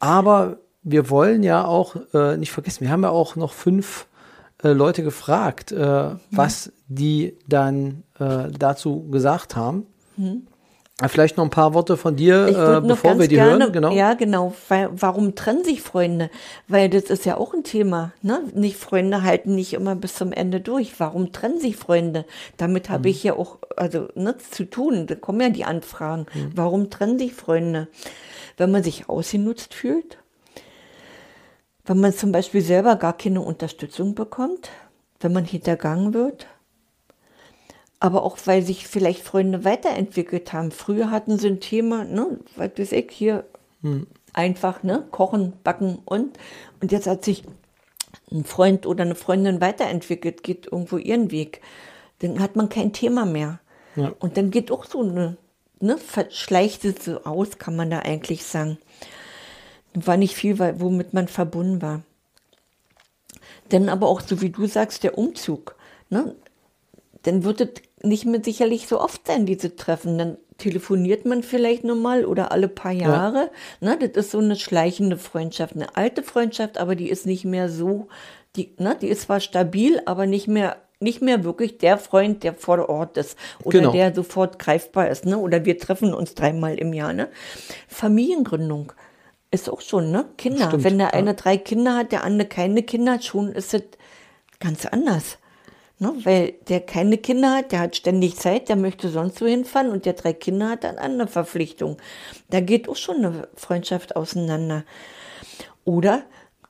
Aber 0.00 0.58
wir 0.82 1.10
wollen 1.10 1.42
ja 1.42 1.64
auch 1.64 1.96
äh, 2.14 2.36
nicht 2.36 2.52
vergessen, 2.52 2.80
wir 2.80 2.90
haben 2.90 3.02
ja 3.02 3.10
auch 3.10 3.36
noch 3.36 3.52
fünf 3.52 4.06
äh, 4.62 4.68
Leute 4.72 5.02
gefragt, 5.02 5.72
äh, 5.72 6.10
was 6.30 6.72
die 6.88 7.36
dann 7.48 8.02
äh, 8.18 8.50
dazu 8.58 9.08
gesagt 9.10 9.56
haben. 9.56 9.86
Äh, 11.02 11.08
Vielleicht 11.08 11.36
noch 11.36 11.44
ein 11.44 11.50
paar 11.50 11.74
Worte 11.74 11.96
von 11.96 12.16
dir, 12.16 12.48
Mhm. 12.50 12.84
Äh, 12.84 12.88
bevor 12.88 13.18
wir 13.18 13.28
die 13.28 13.34
gerne, 13.36 13.64
hören. 13.64 13.72
Genau. 13.72 13.92
Ja, 13.92 14.14
genau. 14.14 14.54
Weil, 14.68 14.88
warum 14.92 15.34
trennen 15.34 15.64
sich 15.64 15.82
Freunde? 15.82 16.30
Weil 16.68 16.88
das 16.88 17.04
ist 17.04 17.24
ja 17.24 17.36
auch 17.36 17.54
ein 17.54 17.64
Thema. 17.64 18.12
Ne? 18.22 18.40
Nicht 18.54 18.76
Freunde 18.76 19.22
halten 19.22 19.54
nicht 19.54 19.72
immer 19.74 19.94
bis 19.94 20.14
zum 20.14 20.32
Ende 20.32 20.60
durch. 20.60 20.98
Warum 20.98 21.32
trennen 21.32 21.60
sich 21.60 21.76
Freunde? 21.76 22.24
Damit 22.56 22.90
habe 22.90 23.08
ich 23.08 23.22
ja 23.22 23.34
auch 23.34 23.58
also 23.76 24.08
ne, 24.14 24.36
zu 24.38 24.64
tun. 24.64 25.06
Da 25.06 25.14
kommen 25.14 25.40
ja 25.40 25.48
die 25.48 25.64
Anfragen. 25.64 26.26
Warum 26.54 26.90
trennen 26.90 27.18
sich 27.18 27.34
Freunde? 27.34 27.88
Wenn 28.56 28.70
man 28.70 28.82
sich 28.82 29.08
ausgenutzt 29.08 29.74
fühlt, 29.74 30.18
wenn 31.84 31.98
man 31.98 32.12
zum 32.12 32.32
Beispiel 32.32 32.60
selber 32.60 32.96
gar 32.96 33.16
keine 33.16 33.40
Unterstützung 33.40 34.14
bekommt, 34.14 34.70
wenn 35.20 35.32
man 35.32 35.44
hintergangen 35.44 36.14
wird, 36.14 36.46
aber 38.02 38.24
auch 38.24 38.36
weil 38.46 38.62
sich 38.62 38.88
vielleicht 38.88 39.22
Freunde 39.22 39.64
weiterentwickelt 39.64 40.52
haben. 40.52 40.72
Früher 40.72 41.12
hatten 41.12 41.38
sie 41.38 41.46
ein 41.46 41.60
Thema, 41.60 42.02
ne, 42.02 42.40
was 42.56 42.70
weiß 42.76 42.90
ich, 42.92 43.12
hier 43.12 43.44
einfach, 44.32 44.82
ne, 44.82 45.06
kochen, 45.12 45.52
backen 45.62 46.00
und, 46.04 46.36
und 46.80 46.90
jetzt 46.90 47.06
hat 47.06 47.24
sich 47.24 47.44
ein 48.32 48.44
Freund 48.44 48.86
oder 48.86 49.04
eine 49.04 49.14
Freundin 49.14 49.60
weiterentwickelt, 49.60 50.42
geht 50.42 50.66
irgendwo 50.66 50.96
ihren 50.96 51.30
Weg. 51.30 51.60
Dann 52.18 52.40
hat 52.40 52.56
man 52.56 52.68
kein 52.68 52.92
Thema 52.92 53.24
mehr. 53.24 53.60
Ja. 53.94 54.12
Und 54.18 54.36
dann 54.36 54.50
geht 54.50 54.72
auch 54.72 54.84
so 54.84 55.02
eine, 55.02 55.36
ne, 55.78 55.96
verschleicht 55.96 56.84
es 56.84 57.04
so 57.04 57.22
aus, 57.22 57.58
kann 57.58 57.76
man 57.76 57.90
da 57.90 58.00
eigentlich 58.00 58.44
sagen. 58.44 58.78
War 59.94 60.16
nicht 60.16 60.34
viel, 60.34 60.58
weil- 60.58 60.80
womit 60.80 61.14
man 61.14 61.28
verbunden 61.28 61.82
war. 61.82 62.02
Dann 63.68 63.88
aber 63.88 64.08
auch, 64.08 64.22
so 64.22 64.40
wie 64.40 64.50
du 64.50 64.66
sagst, 64.66 65.04
der 65.04 65.16
Umzug. 65.16 65.76
Ne? 66.10 66.34
Dann 67.22 67.44
wird 67.44 67.60
es 67.60 67.68
nicht 68.02 68.24
mehr 68.26 68.40
sicherlich 68.42 68.86
so 68.88 69.00
oft 69.00 69.26
sein, 69.26 69.46
diese 69.46 69.76
Treffen. 69.76 70.18
Dann 70.18 70.36
telefoniert 70.58 71.24
man 71.24 71.42
vielleicht 71.42 71.84
nochmal 71.84 72.24
oder 72.24 72.52
alle 72.52 72.68
paar 72.68 72.92
Jahre. 72.92 73.50
Ne? 73.80 73.98
Das 73.98 74.26
ist 74.26 74.32
so 74.32 74.38
eine 74.38 74.56
schleichende 74.56 75.16
Freundschaft, 75.16 75.74
eine 75.74 75.96
alte 75.96 76.22
Freundschaft, 76.22 76.78
aber 76.78 76.94
die 76.94 77.08
ist 77.10 77.26
nicht 77.26 77.44
mehr 77.44 77.68
so, 77.68 78.08
die, 78.56 78.74
ne? 78.78 78.96
die 79.00 79.08
ist 79.08 79.22
zwar 79.22 79.40
stabil, 79.40 80.00
aber 80.04 80.26
nicht 80.26 80.46
mehr, 80.48 80.76
nicht 81.00 81.20
mehr 81.20 81.42
wirklich 81.42 81.78
der 81.78 81.98
Freund, 81.98 82.44
der 82.44 82.54
vor 82.54 82.88
Ort 82.88 83.16
ist 83.16 83.36
oder 83.64 83.80
Genau. 83.80 83.92
der 83.92 84.14
sofort 84.14 84.58
greifbar 84.58 85.08
ist. 85.08 85.26
Ne? 85.26 85.36
Oder 85.38 85.64
wir 85.64 85.78
treffen 85.78 86.14
uns 86.14 86.34
dreimal 86.34 86.76
im 86.76 86.92
Jahr. 86.92 87.12
Ne? 87.12 87.28
Familiengründung 87.88 88.92
Ist 89.50 89.68
auch 89.68 89.80
schon, 89.80 90.10
ne? 90.10 90.26
Kinder. 90.38 90.68
Stimmt, 90.68 90.84
Wenn 90.84 90.98
der 90.98 91.08
ja. 91.08 91.12
eine 91.14 91.34
drei 91.34 91.56
Kinder 91.58 91.96
hat, 91.96 92.12
der 92.12 92.24
andere 92.24 92.48
keine 92.48 92.82
Kinder 92.84 93.12
hat, 93.14 93.24
schon 93.24 93.52
ist 93.52 93.74
es 93.74 93.82
ganz 94.60 94.86
anders. 94.86 95.38
Ne? 96.02 96.12
Weil 96.24 96.54
der 96.68 96.80
keine 96.80 97.16
Kinder 97.18 97.54
hat, 97.56 97.72
der 97.72 97.80
hat 97.80 97.96
ständig 97.96 98.36
Zeit, 98.36 98.68
der 98.68 98.76
möchte 98.76 99.08
sonst 99.08 99.40
wo 99.40 99.46
hinfahren 99.46 99.90
und 99.90 100.04
der 100.06 100.14
drei 100.14 100.32
Kinder 100.32 100.70
hat 100.70 100.84
dann 100.84 100.98
andere 100.98 101.28
Verpflichtungen. 101.28 101.96
Da 102.50 102.60
geht 102.60 102.88
auch 102.88 102.96
schon 102.96 103.18
eine 103.18 103.48
Freundschaft 103.56 104.16
auseinander. 104.16 104.84
Oder 105.84 106.22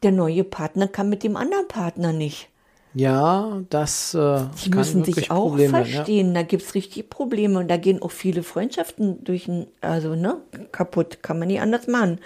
der 0.02 0.12
neue 0.12 0.44
Partner 0.44 0.88
kann 0.88 1.08
mit 1.08 1.22
dem 1.22 1.36
anderen 1.36 1.68
Partner 1.68 2.12
nicht. 2.12 2.48
Ja, 2.94 3.62
das 3.70 4.12
äh, 4.12 4.44
Die 4.64 4.70
müssen 4.70 5.02
sich 5.04 5.30
auch 5.30 5.48
Probleme 5.48 5.72
werden, 5.72 5.86
verstehen. 5.86 6.34
Da 6.34 6.42
gibt 6.42 6.62
es 6.62 6.74
richtig 6.74 7.08
Probleme 7.08 7.58
und 7.58 7.68
da 7.68 7.78
gehen 7.78 8.02
auch 8.02 8.10
viele 8.10 8.42
Freundschaften 8.42 9.24
durch, 9.24 9.48
ein- 9.48 9.66
also 9.80 10.14
ne, 10.14 10.42
kaputt. 10.72 11.22
Kann 11.22 11.38
man 11.38 11.48
nicht 11.48 11.60
anders 11.62 11.86
machen. 11.86 12.20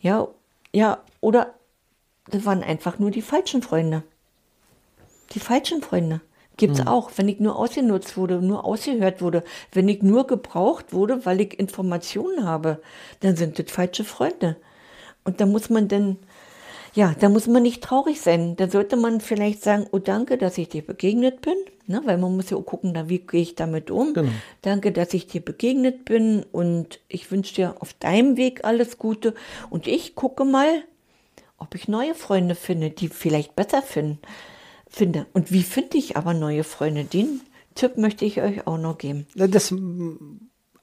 Ja, 0.00 0.28
ja, 0.74 0.98
oder 1.20 1.54
das 2.30 2.46
waren 2.46 2.62
einfach 2.62 2.98
nur 2.98 3.10
die 3.10 3.22
falschen 3.22 3.62
Freunde. 3.62 4.04
Die 5.32 5.40
falschen 5.40 5.82
Freunde. 5.82 6.20
Gibt 6.60 6.76
Hm. 6.76 6.82
es 6.82 6.86
auch, 6.86 7.10
wenn 7.16 7.26
ich 7.26 7.40
nur 7.40 7.56
ausgenutzt 7.56 8.18
wurde, 8.18 8.42
nur 8.42 8.66
ausgehört 8.66 9.22
wurde, 9.22 9.44
wenn 9.72 9.88
ich 9.88 10.02
nur 10.02 10.26
gebraucht 10.26 10.92
wurde, 10.92 11.24
weil 11.24 11.40
ich 11.40 11.58
Informationen 11.58 12.44
habe, 12.44 12.82
dann 13.20 13.34
sind 13.34 13.58
das 13.58 13.70
falsche 13.70 14.04
Freunde. 14.04 14.56
Und 15.24 15.40
da 15.40 15.46
muss 15.46 15.70
man 15.70 15.88
dann, 15.88 16.18
ja, 16.92 17.14
da 17.18 17.30
muss 17.30 17.46
man 17.46 17.62
nicht 17.62 17.82
traurig 17.82 18.20
sein. 18.20 18.56
Da 18.56 18.68
sollte 18.68 18.98
man 18.98 19.22
vielleicht 19.22 19.62
sagen, 19.62 19.86
oh 19.90 19.98
danke, 19.98 20.36
dass 20.36 20.58
ich 20.58 20.68
dir 20.68 20.82
begegnet 20.82 21.40
bin, 21.40 21.56
ne? 21.86 22.02
weil 22.04 22.18
man 22.18 22.36
muss 22.36 22.50
ja 22.50 22.58
auch 22.58 22.66
gucken, 22.66 22.94
wie 23.06 23.20
gehe 23.20 23.40
ich 23.40 23.54
damit 23.54 23.90
um. 23.90 24.12
Genau. 24.12 24.28
Danke, 24.60 24.92
dass 24.92 25.14
ich 25.14 25.28
dir 25.28 25.40
begegnet 25.40 26.04
bin 26.04 26.44
und 26.52 27.00
ich 27.08 27.30
wünsche 27.30 27.54
dir 27.54 27.76
auf 27.80 27.94
deinem 27.94 28.36
Weg 28.36 28.66
alles 28.66 28.98
Gute. 28.98 29.32
Und 29.70 29.86
ich 29.86 30.14
gucke 30.14 30.44
mal, 30.44 30.84
ob 31.56 31.74
ich 31.74 31.88
neue 31.88 32.14
Freunde 32.14 32.54
finde, 32.54 32.90
die 32.90 33.08
vielleicht 33.08 33.56
besser 33.56 33.80
finden, 33.80 34.18
finde. 34.90 35.26
Und 35.32 35.52
wie 35.52 35.62
finde 35.62 35.96
ich 35.96 36.16
aber 36.16 36.34
neue 36.34 36.64
Freunde? 36.64 37.04
Den 37.04 37.40
Tipp 37.74 37.96
möchte 37.96 38.24
ich 38.24 38.42
euch 38.42 38.66
auch 38.66 38.78
noch 38.78 38.98
geben. 38.98 39.26
Das, 39.34 39.72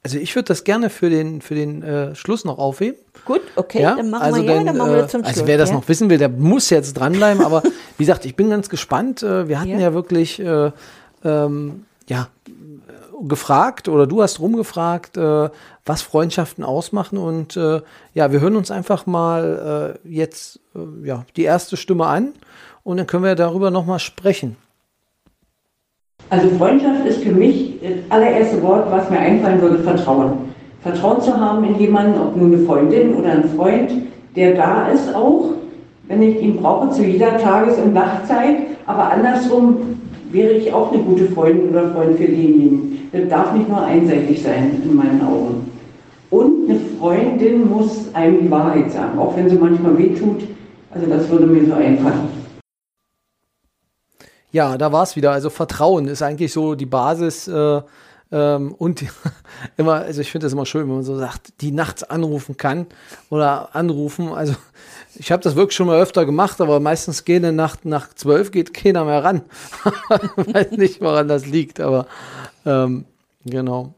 also 0.04 0.18
ich 0.18 0.36
würde 0.36 0.48
das 0.48 0.64
gerne 0.64 0.90
für 0.90 1.10
den, 1.10 1.42
für 1.42 1.54
den 1.54 1.84
äh, 1.84 2.16
Schluss 2.16 2.46
noch 2.46 2.58
aufheben. 2.58 2.98
Gut, 3.26 3.42
okay, 3.56 3.82
ja, 3.82 3.96
dann 3.96 4.10
machen 4.10 4.24
also 4.24 4.42
wir 4.42 4.56
ja, 4.56 4.64
dann 4.64 4.78
machen 4.78 4.92
wir 4.92 4.98
äh, 4.98 5.02
das 5.02 5.12
zum 5.12 5.22
Schluss. 5.22 5.34
Also 5.36 5.48
wer 5.48 5.58
das 5.58 5.70
ja? 5.70 5.76
noch 5.76 5.88
wissen 5.90 6.10
will, 6.10 6.18
der 6.18 6.30
muss 6.30 6.70
jetzt 6.70 6.94
dranbleiben. 6.94 7.44
Aber 7.44 7.62
wie 7.62 8.04
gesagt, 8.04 8.26
ich 8.26 8.36
bin 8.36 8.50
ganz 8.50 8.70
gespannt. 8.70 9.22
Äh, 9.22 9.48
Wir 9.50 9.60
hatten 9.60 9.80
Ja. 9.80 9.94
wirklich 9.94 10.40
äh, 10.40 10.72
ähm, 11.26 11.86
ja, 12.08 12.30
äh, 12.48 13.28
gefragt 13.28 13.90
oder 13.90 14.08
du 14.08 14.22
hast 14.22 14.40
rumgefragt, 14.40 15.18
äh, 15.18 15.50
was 15.86 16.02
Freundschaften 16.02 16.64
ausmachen. 16.64 17.18
Und 17.18 17.58
äh, 17.58 17.82
ja, 18.14 18.32
wir 18.32 18.40
hören 18.40 18.56
uns 18.56 18.72
einfach 18.72 19.06
mal 19.08 19.98
äh, 20.06 20.10
jetzt 20.10 20.62
äh, 20.76 21.06
ja, 21.06 21.26
die 21.36 21.44
erste 21.44 21.76
Stimme 21.76 22.06
an 22.06 22.34
und 22.88 22.96
dann 22.96 23.06
können 23.06 23.26
wir 23.26 23.36
darüber 23.36 23.70
nochmal 23.70 24.00
sprechen. 24.00 24.56
Also 26.30 26.48
Freundschaft 26.52 27.06
ist 27.06 27.22
für 27.22 27.34
mich 27.34 27.74
das 27.82 27.92
allererste 28.10 28.64
Wort, 28.64 28.90
was 28.90 29.10
mir 29.10 29.20
einfallen 29.20 29.62
würde, 29.62 29.80
Vertrauen. 29.80 30.54
Vertrauen 30.84 31.20
zu 31.20 31.38
haben 31.38 31.66
in 31.66 31.78
jemanden, 31.78 32.18
ob 32.18 32.38
nun 32.38 32.54
eine 32.54 32.64
Freundin 32.64 33.16
oder 33.16 33.32
ein 33.34 33.44
Freund, 33.58 33.92
der 34.38 34.56
da 34.56 34.88
ist 34.88 35.14
auch, 35.14 35.56
wenn 36.08 36.22
ich 36.22 36.42
ihn 36.42 36.62
brauche, 36.62 36.90
zu 36.92 37.04
jeder 37.04 37.38
Tages- 37.38 37.78
und 37.78 37.94
Nachtzeit. 37.94 38.56
Aber 38.86 39.12
andersrum 39.12 40.00
wäre 40.32 40.54
ich 40.54 40.72
auch 40.72 40.94
eine 40.94 41.04
gute 41.04 41.26
Freundin 41.26 41.72
oder 41.72 41.90
Freund 41.90 42.18
für 42.18 42.24
denjenigen. 42.24 43.10
Das 43.12 43.28
darf 43.28 43.54
nicht 43.54 43.68
nur 43.68 43.84
einseitig 43.84 44.42
sein, 44.42 44.82
in 44.82 44.96
meinen 44.96 45.22
Augen. 45.24 45.72
Und 46.30 46.70
eine 46.70 46.80
Freundin 46.98 47.70
muss 47.70 48.08
einem 48.14 48.44
die 48.44 48.52
Wahrheit 48.52 48.90
sagen, 48.94 49.20
auch 49.20 49.36
wenn 49.36 49.50
sie 49.50 49.58
manchmal 49.58 49.98
wehtut. 49.98 50.44
Also 50.90 51.06
das 51.08 51.30
würde 51.30 51.48
mir 51.48 51.66
so 51.66 51.74
einfallen. 51.74 52.37
Ja, 54.58 54.76
da 54.76 54.92
war 54.92 55.04
es 55.04 55.16
wieder. 55.16 55.34
Also 55.34 55.52
Vertrauen 55.52 56.08
ist 56.08 56.24
eigentlich 56.24 56.52
so 56.52 56.74
die 56.74 56.88
Basis. 56.88 57.48
Äh, 57.48 57.82
ähm, 58.32 58.74
und 58.74 59.06
immer, 59.78 59.98
also 59.98 60.20
ich 60.20 60.32
finde 60.32 60.48
das 60.48 60.54
immer 60.54 60.66
schön, 60.66 60.88
wenn 60.88 60.96
man 60.96 61.04
so 61.04 61.16
sagt, 61.16 61.62
die 61.62 61.72
nachts 61.72 62.04
anrufen 62.04 62.58
kann 62.58 62.88
oder 63.30 63.76
anrufen. 63.76 64.30
Also 64.30 64.56
ich 65.14 65.32
habe 65.32 65.44
das 65.44 65.56
wirklich 65.56 65.76
schon 65.76 65.86
mal 65.86 66.02
öfter 66.02 66.26
gemacht, 66.26 66.60
aber 66.60 66.80
meistens 66.80 67.24
gehen 67.24 67.46
eine 67.46 67.56
Nacht 67.56 67.86
nach 67.86 68.16
zwölf 68.16 68.50
geht 68.50 68.74
keiner 68.74 69.06
mehr 69.06 69.24
ran. 69.24 69.44
Weiß 70.38 70.72
nicht, 70.72 71.02
woran 71.02 71.28
das 71.28 71.46
liegt, 71.46 71.80
aber 71.80 72.08
ähm, 72.66 73.06
genau. 73.46 73.94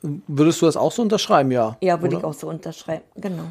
Würdest 0.00 0.62
du 0.62 0.66
das 0.66 0.78
auch 0.78 0.90
so 0.90 1.02
unterschreiben, 1.02 1.50
ja? 1.50 1.76
Ja, 1.82 2.00
würde 2.00 2.16
ich 2.16 2.24
auch 2.24 2.32
so 2.32 2.48
unterschreiben. 2.48 3.04
Genau. 3.16 3.44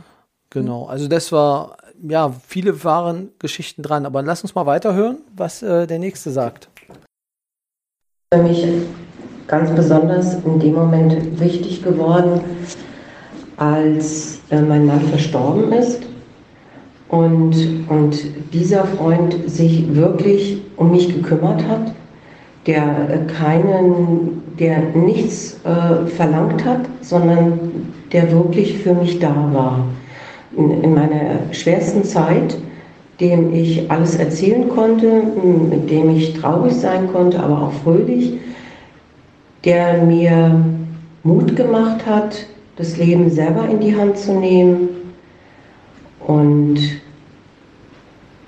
Genau, 0.49 0.85
also 0.85 1.07
das 1.07 1.31
war, 1.31 1.77
ja, 2.07 2.33
viele 2.47 2.83
waren 2.83 3.29
Geschichten 3.39 3.81
dran, 3.81 4.05
aber 4.05 4.21
lass 4.21 4.43
uns 4.43 4.55
mal 4.55 4.65
weiterhören, 4.65 5.19
was 5.35 5.61
äh, 5.63 5.87
der 5.87 5.99
Nächste 5.99 6.31
sagt. 6.31 6.69
für 8.33 8.41
mich 8.41 8.65
ganz 9.47 9.69
besonders 9.71 10.35
in 10.43 10.59
dem 10.59 10.73
Moment 10.73 11.39
wichtig 11.39 11.83
geworden, 11.83 12.41
als 13.57 14.39
äh, 14.49 14.61
mein 14.61 14.85
Mann 14.85 15.01
verstorben 15.01 15.71
ist 15.71 16.01
und, 17.09 17.85
und 17.89 18.15
dieser 18.51 18.85
Freund 18.85 19.35
sich 19.45 19.93
wirklich 19.93 20.61
um 20.77 20.91
mich 20.91 21.13
gekümmert 21.13 21.63
hat, 21.67 21.93
der 22.65 23.09
äh, 23.09 23.31
keinen, 23.31 24.41
der 24.57 24.79
nichts 24.95 25.59
äh, 25.63 26.07
verlangt 26.07 26.65
hat, 26.65 26.81
sondern 27.01 27.59
der 28.11 28.31
wirklich 28.31 28.79
für 28.79 28.95
mich 28.95 29.19
da 29.19 29.35
war. 29.53 29.85
In, 30.57 30.83
in 30.83 30.93
meiner 30.93 31.51
schwersten 31.51 32.03
Zeit, 32.03 32.57
dem 33.19 33.53
ich 33.53 33.89
alles 33.89 34.15
erzählen 34.15 34.69
konnte, 34.69 35.23
mit 35.69 35.89
dem 35.89 36.15
ich 36.15 36.33
traurig 36.33 36.73
sein 36.73 37.11
konnte, 37.11 37.39
aber 37.39 37.61
auch 37.63 37.73
fröhlich, 37.83 38.33
der 39.63 40.03
mir 40.03 40.63
Mut 41.23 41.55
gemacht 41.55 42.05
hat, 42.05 42.45
das 42.75 42.97
Leben 42.97 43.29
selber 43.29 43.67
in 43.69 43.79
die 43.79 43.95
Hand 43.95 44.17
zu 44.17 44.33
nehmen 44.33 44.89
und 46.27 46.79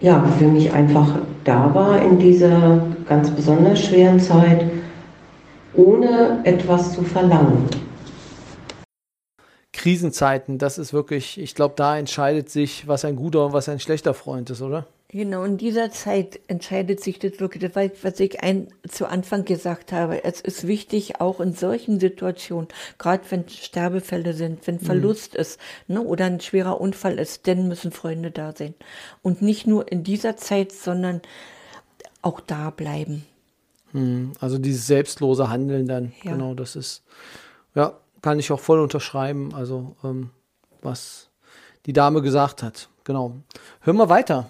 ja, 0.02 0.24
für 0.38 0.48
mich 0.48 0.72
einfach 0.74 1.20
da 1.44 1.74
war 1.74 2.02
in 2.02 2.20
dieser 2.20 2.82
ganz 3.08 3.30
besonders 3.30 3.84
schweren 3.86 4.20
Zeit, 4.20 4.66
ohne 5.76 6.40
etwas 6.44 6.94
zu 6.94 7.04
verlangen. 7.04 7.66
Krisenzeiten, 9.86 10.58
das 10.58 10.80
ist 10.80 10.94
wirklich, 10.94 11.40
ich 11.40 11.54
glaube, 11.54 11.76
da 11.78 11.96
entscheidet 11.96 12.50
sich, 12.50 12.88
was 12.88 13.06
ein 13.06 13.16
guter 13.16 13.46
und 13.46 13.54
was 13.54 13.70
ein 13.70 13.80
schlechter 13.80 14.16
Freund 14.16 14.50
ist, 14.50 14.64
oder? 14.64 14.88
Genau, 15.10 15.44
in 15.44 15.60
dieser 15.60 15.92
Zeit 15.92 16.40
entscheidet 16.48 17.04
sich 17.04 17.20
das 17.20 17.40
wirklich, 17.40 17.72
das 17.72 17.92
was 18.02 18.20
ich 18.20 18.42
ein, 18.42 18.70
zu 18.90 19.06
Anfang 19.06 19.46
gesagt 19.46 19.92
habe. 19.92 20.24
Es 20.24 20.42
ist 20.42 20.66
wichtig, 20.66 21.22
auch 21.22 21.40
in 21.40 21.54
solchen 21.54 22.00
Situationen, 22.00 22.68
gerade 22.98 23.26
wenn 23.30 23.48
Sterbefälle 23.48 24.34
sind, 24.34 24.66
wenn 24.66 24.80
Verlust 24.80 25.36
ist 25.36 25.60
ne, 25.88 26.02
oder 26.02 26.26
ein 26.26 26.42
schwerer 26.42 26.82
Unfall 26.82 27.20
ist, 27.20 27.46
dann 27.46 27.68
müssen 27.68 27.92
Freunde 27.92 28.32
da 28.32 28.54
sein. 28.58 28.74
Und 29.22 29.44
nicht 29.44 29.68
nur 29.68 29.92
in 29.92 30.04
dieser 30.04 30.36
Zeit, 30.36 30.72
sondern 30.72 31.22
auch 32.24 32.40
da 32.40 32.72
bleiben. 32.72 33.24
Hm, 33.92 34.32
Also 34.40 34.58
dieses 34.58 34.88
selbstlose 34.88 35.48
Handeln 35.48 35.88
dann, 35.88 36.12
Ja. 36.24 36.32
genau, 36.32 36.56
das 36.56 36.76
ist, 36.76 37.04
ja, 37.76 37.94
kann 38.26 38.40
ich 38.40 38.52
auch 38.52 38.60
voll 38.60 38.80
unterschreiben, 38.80 39.54
also 39.54 39.96
ähm, 40.04 40.32
was 40.82 41.30
die 41.86 41.94
Dame 41.94 42.24
gesagt 42.24 42.64
hat, 42.64 42.90
genau. 43.04 43.36
Hören 43.82 43.98
wir 43.98 44.10
weiter. 44.10 44.48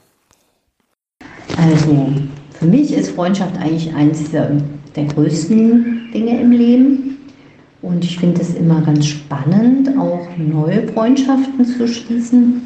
Also, 1.57 2.13
für 2.51 2.67
mich 2.67 2.93
ist 2.93 3.11
Freundschaft 3.11 3.57
eigentlich 3.57 3.93
eines 3.93 4.31
der, 4.31 4.51
der 4.95 5.03
größten 5.07 6.09
Dinge 6.13 6.39
im 6.39 6.51
Leben. 6.51 7.17
Und 7.81 8.05
ich 8.05 8.17
finde 8.17 8.39
es 8.39 8.55
immer 8.55 8.79
ganz 8.81 9.07
spannend, 9.07 9.89
auch 9.99 10.25
neue 10.37 10.87
Freundschaften 10.93 11.65
zu 11.65 11.85
schließen. 11.85 12.61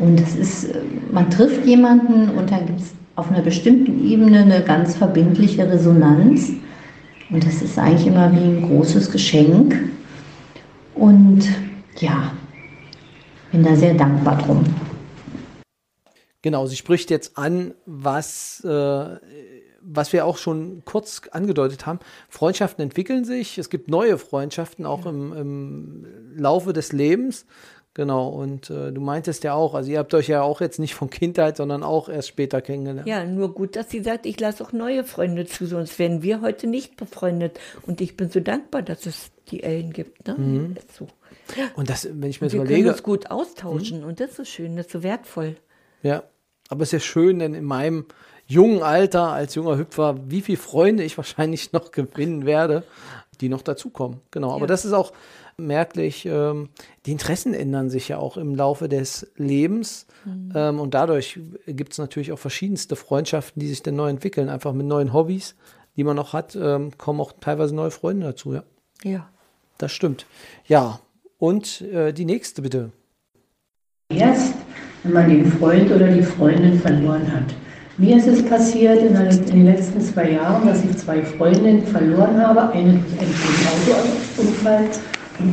Und 0.00 0.20
es 0.20 0.34
ist, 0.34 0.74
man 1.12 1.30
trifft 1.30 1.64
jemanden 1.64 2.28
und 2.30 2.50
dann 2.50 2.66
gibt 2.66 2.80
es 2.80 2.92
auf 3.14 3.30
einer 3.30 3.42
bestimmten 3.42 4.04
Ebene 4.04 4.40
eine 4.40 4.62
ganz 4.62 4.96
verbindliche 4.96 5.70
Resonanz. 5.70 6.54
Und 7.32 7.46
das 7.46 7.62
ist 7.62 7.78
eigentlich 7.78 8.06
immer 8.06 8.30
wie 8.32 8.44
ein 8.44 8.62
großes 8.62 9.10
Geschenk. 9.10 9.90
Und 10.94 11.48
ja, 11.98 12.32
bin 13.50 13.64
da 13.64 13.74
sehr 13.74 13.94
dankbar 13.94 14.36
drum. 14.42 14.62
Genau, 16.42 16.66
sie 16.66 16.76
spricht 16.76 17.10
jetzt 17.10 17.38
an, 17.38 17.72
was, 17.86 18.62
äh, 18.64 19.16
was 19.80 20.12
wir 20.12 20.26
auch 20.26 20.36
schon 20.36 20.82
kurz 20.84 21.22
angedeutet 21.30 21.86
haben. 21.86 22.00
Freundschaften 22.28 22.82
entwickeln 22.82 23.24
sich, 23.24 23.56
es 23.56 23.70
gibt 23.70 23.88
neue 23.88 24.18
Freundschaften 24.18 24.84
auch 24.84 25.06
im, 25.06 25.32
im 25.32 26.06
Laufe 26.36 26.74
des 26.74 26.92
Lebens. 26.92 27.46
Genau, 27.94 28.28
und 28.28 28.70
äh, 28.70 28.90
du 28.90 29.00
meintest 29.02 29.44
ja 29.44 29.52
auch, 29.52 29.74
also 29.74 29.90
ihr 29.90 29.98
habt 29.98 30.14
euch 30.14 30.26
ja 30.28 30.40
auch 30.42 30.62
jetzt 30.62 30.78
nicht 30.78 30.94
von 30.94 31.10
Kindheit, 31.10 31.58
sondern 31.58 31.82
auch 31.82 32.08
erst 32.08 32.28
später 32.28 32.62
kennengelernt. 32.62 33.06
Ja, 33.06 33.24
nur 33.24 33.52
gut, 33.52 33.76
dass 33.76 33.90
sie 33.90 34.00
sagt, 34.02 34.24
ich 34.24 34.40
lasse 34.40 34.64
auch 34.64 34.72
neue 34.72 35.04
Freunde 35.04 35.44
zu, 35.44 35.66
sonst 35.66 35.98
wären 35.98 36.22
wir 36.22 36.40
heute 36.40 36.66
nicht 36.66 36.96
befreundet. 36.96 37.60
Und 37.86 38.00
ich 38.00 38.16
bin 38.16 38.30
so 38.30 38.40
dankbar, 38.40 38.80
dass 38.80 39.04
es 39.04 39.30
die 39.50 39.62
Ellen 39.62 39.92
gibt. 39.92 40.26
Ne? 40.26 40.74
Ist 40.78 40.96
So. 40.96 41.06
Und 41.74 41.90
das, 41.90 42.08
wenn 42.10 42.30
ich 42.30 42.40
mir 42.40 42.46
das 42.46 42.54
Wir 42.54 42.60
können 42.60 42.70
überlege, 42.70 42.92
uns 42.92 43.02
gut 43.02 43.30
austauschen 43.30 44.04
und 44.04 44.20
das 44.20 44.38
ist 44.38 44.48
schön, 44.48 44.76
das 44.76 44.86
ist 44.86 44.92
so 44.92 45.02
wertvoll. 45.02 45.56
ja, 46.02 46.22
aber 46.70 46.84
es 46.84 46.88
ist 46.88 46.92
ja 46.92 47.00
schön, 47.00 47.40
denn 47.40 47.52
in 47.52 47.64
meinem 47.64 48.06
jungen 48.46 48.82
Alter, 48.82 49.32
als 49.32 49.54
junger 49.54 49.76
Hüpfer, 49.76 50.16
wie 50.28 50.40
viele 50.40 50.56
Freunde 50.56 51.02
ich 51.04 51.18
wahrscheinlich 51.18 51.72
noch 51.74 51.90
gewinnen 51.90 52.46
werde, 52.46 52.84
die 53.42 53.50
noch 53.50 53.60
dazukommen. 53.62 54.20
Genau, 54.30 54.52
aber 54.52 54.60
Ja. 54.62 54.66
das 54.68 54.86
ist 54.86 54.92
auch 54.94 55.12
merklich, 55.66 56.26
ähm, 56.26 56.68
die 57.06 57.12
Interessen 57.12 57.54
ändern 57.54 57.90
sich 57.90 58.08
ja 58.08 58.18
auch 58.18 58.36
im 58.36 58.54
Laufe 58.54 58.88
des 58.88 59.32
Lebens 59.36 60.06
ähm, 60.54 60.78
und 60.80 60.94
dadurch 60.94 61.40
gibt 61.66 61.92
es 61.92 61.98
natürlich 61.98 62.32
auch 62.32 62.38
verschiedenste 62.38 62.96
Freundschaften, 62.96 63.60
die 63.60 63.68
sich 63.68 63.82
dann 63.82 63.96
neu 63.96 64.08
entwickeln, 64.08 64.48
einfach 64.48 64.72
mit 64.72 64.86
neuen 64.86 65.12
Hobbys, 65.12 65.54
die 65.96 66.04
man 66.04 66.16
noch 66.16 66.32
hat, 66.32 66.56
ähm, 66.60 66.90
kommen 66.98 67.20
auch 67.20 67.32
teilweise 67.40 67.74
neue 67.74 67.90
Freunde 67.90 68.26
dazu, 68.26 68.54
ja. 68.54 68.62
Ja. 69.04 69.28
Das 69.78 69.90
stimmt. 69.92 70.26
Ja, 70.66 71.00
und 71.38 71.80
äh, 71.80 72.12
die 72.12 72.24
nächste 72.24 72.62
bitte. 72.62 72.90
Erst, 74.10 74.54
wenn 75.02 75.12
man 75.12 75.28
den 75.28 75.50
Freund 75.52 75.90
oder 75.90 76.06
die 76.08 76.22
Freundin 76.22 76.78
verloren 76.78 77.32
hat. 77.32 77.44
Mir 77.98 78.16
ist 78.16 78.26
es 78.26 78.44
passiert 78.44 79.02
in, 79.02 79.14
den- 79.14 79.64
letzten 79.66 80.00
zwei 80.00 80.30
Jahren, 80.32 80.66
dass 80.66 80.82
ich 80.84 80.96
zwei 80.96 81.22
Freundinnen 81.22 81.84
verloren 81.86 82.38
habe, 82.40 82.70
eine 82.72 82.92
durch 82.94 83.12
einen 83.20 83.96
Autounfall 84.38 84.84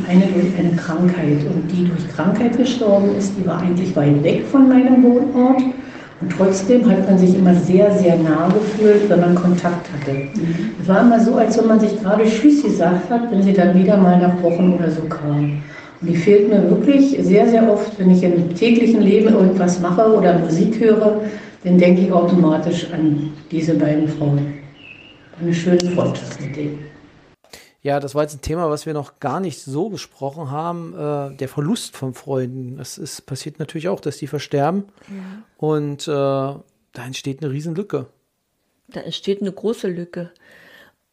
eine 0.08 0.26
durch 0.26 0.58
eine 0.58 0.76
Krankheit. 0.76 1.38
Und 1.52 1.70
die 1.70 1.86
durch 1.86 2.08
Krankheit 2.14 2.56
gestorben 2.56 3.16
ist, 3.18 3.32
die 3.38 3.46
war 3.46 3.60
eigentlich 3.60 3.94
weit 3.96 4.22
weg 4.22 4.44
von 4.50 4.68
meinem 4.68 5.02
Wohnort. 5.02 5.62
Und 6.20 6.32
trotzdem 6.36 6.88
hat 6.90 7.08
man 7.08 7.18
sich 7.18 7.34
immer 7.34 7.54
sehr, 7.54 7.90
sehr 7.96 8.16
nah 8.16 8.48
gefühlt, 8.48 9.08
wenn 9.08 9.20
man 9.20 9.34
Kontakt 9.34 9.88
hatte. 9.90 10.28
Es 10.80 10.86
war 10.86 11.00
immer 11.00 11.18
so, 11.18 11.36
als 11.36 11.56
wenn 11.58 11.66
man 11.66 11.80
sich 11.80 11.98
gerade 12.00 12.24
Tschüss 12.24 12.62
gesagt 12.62 13.08
hat, 13.08 13.30
wenn 13.30 13.42
sie 13.42 13.54
dann 13.54 13.74
wieder 13.74 13.96
mal 13.96 14.18
nach 14.18 14.42
Wochen 14.42 14.74
oder 14.78 14.90
so 14.90 15.02
kam. 15.02 15.62
Und 16.00 16.08
die 16.08 16.16
fehlt 16.16 16.50
mir 16.50 16.68
wirklich 16.68 17.16
sehr, 17.20 17.48
sehr 17.48 17.70
oft, 17.70 17.98
wenn 17.98 18.10
ich 18.10 18.22
im 18.22 18.54
täglichen 18.54 19.00
Leben 19.00 19.32
irgendwas 19.32 19.80
mache 19.80 20.14
oder 20.14 20.38
Musik 20.38 20.78
höre, 20.78 21.20
dann 21.64 21.78
denke 21.78 22.02
ich 22.02 22.12
automatisch 22.12 22.86
an 22.92 23.30
diese 23.50 23.74
beiden 23.74 24.08
Frauen. 24.08 24.40
Eine 25.40 25.54
schöne 25.54 25.90
Freundschaft 25.94 26.38
mit 26.40 26.56
denen. 26.56 26.89
Ja, 27.82 27.98
das 27.98 28.14
war 28.14 28.22
jetzt 28.22 28.34
ein 28.34 28.42
Thema, 28.42 28.68
was 28.68 28.84
wir 28.84 28.92
noch 28.92 29.20
gar 29.20 29.40
nicht 29.40 29.62
so 29.62 29.88
besprochen 29.88 30.50
haben. 30.50 30.92
Äh, 30.94 31.36
der 31.36 31.48
Verlust 31.48 31.96
von 31.96 32.12
Freunden. 32.12 32.76
Das 32.76 32.98
ist, 32.98 33.22
passiert 33.22 33.58
natürlich 33.58 33.88
auch, 33.88 34.00
dass 34.00 34.18
die 34.18 34.26
versterben. 34.26 34.84
Und 35.56 36.06
äh, 36.06 36.10
da 36.10 36.62
entsteht 36.94 37.42
eine 37.42 37.52
Riesenlücke. 37.52 38.06
Da 38.88 39.00
entsteht 39.00 39.40
eine 39.40 39.52
große 39.52 39.88
Lücke. 39.88 40.30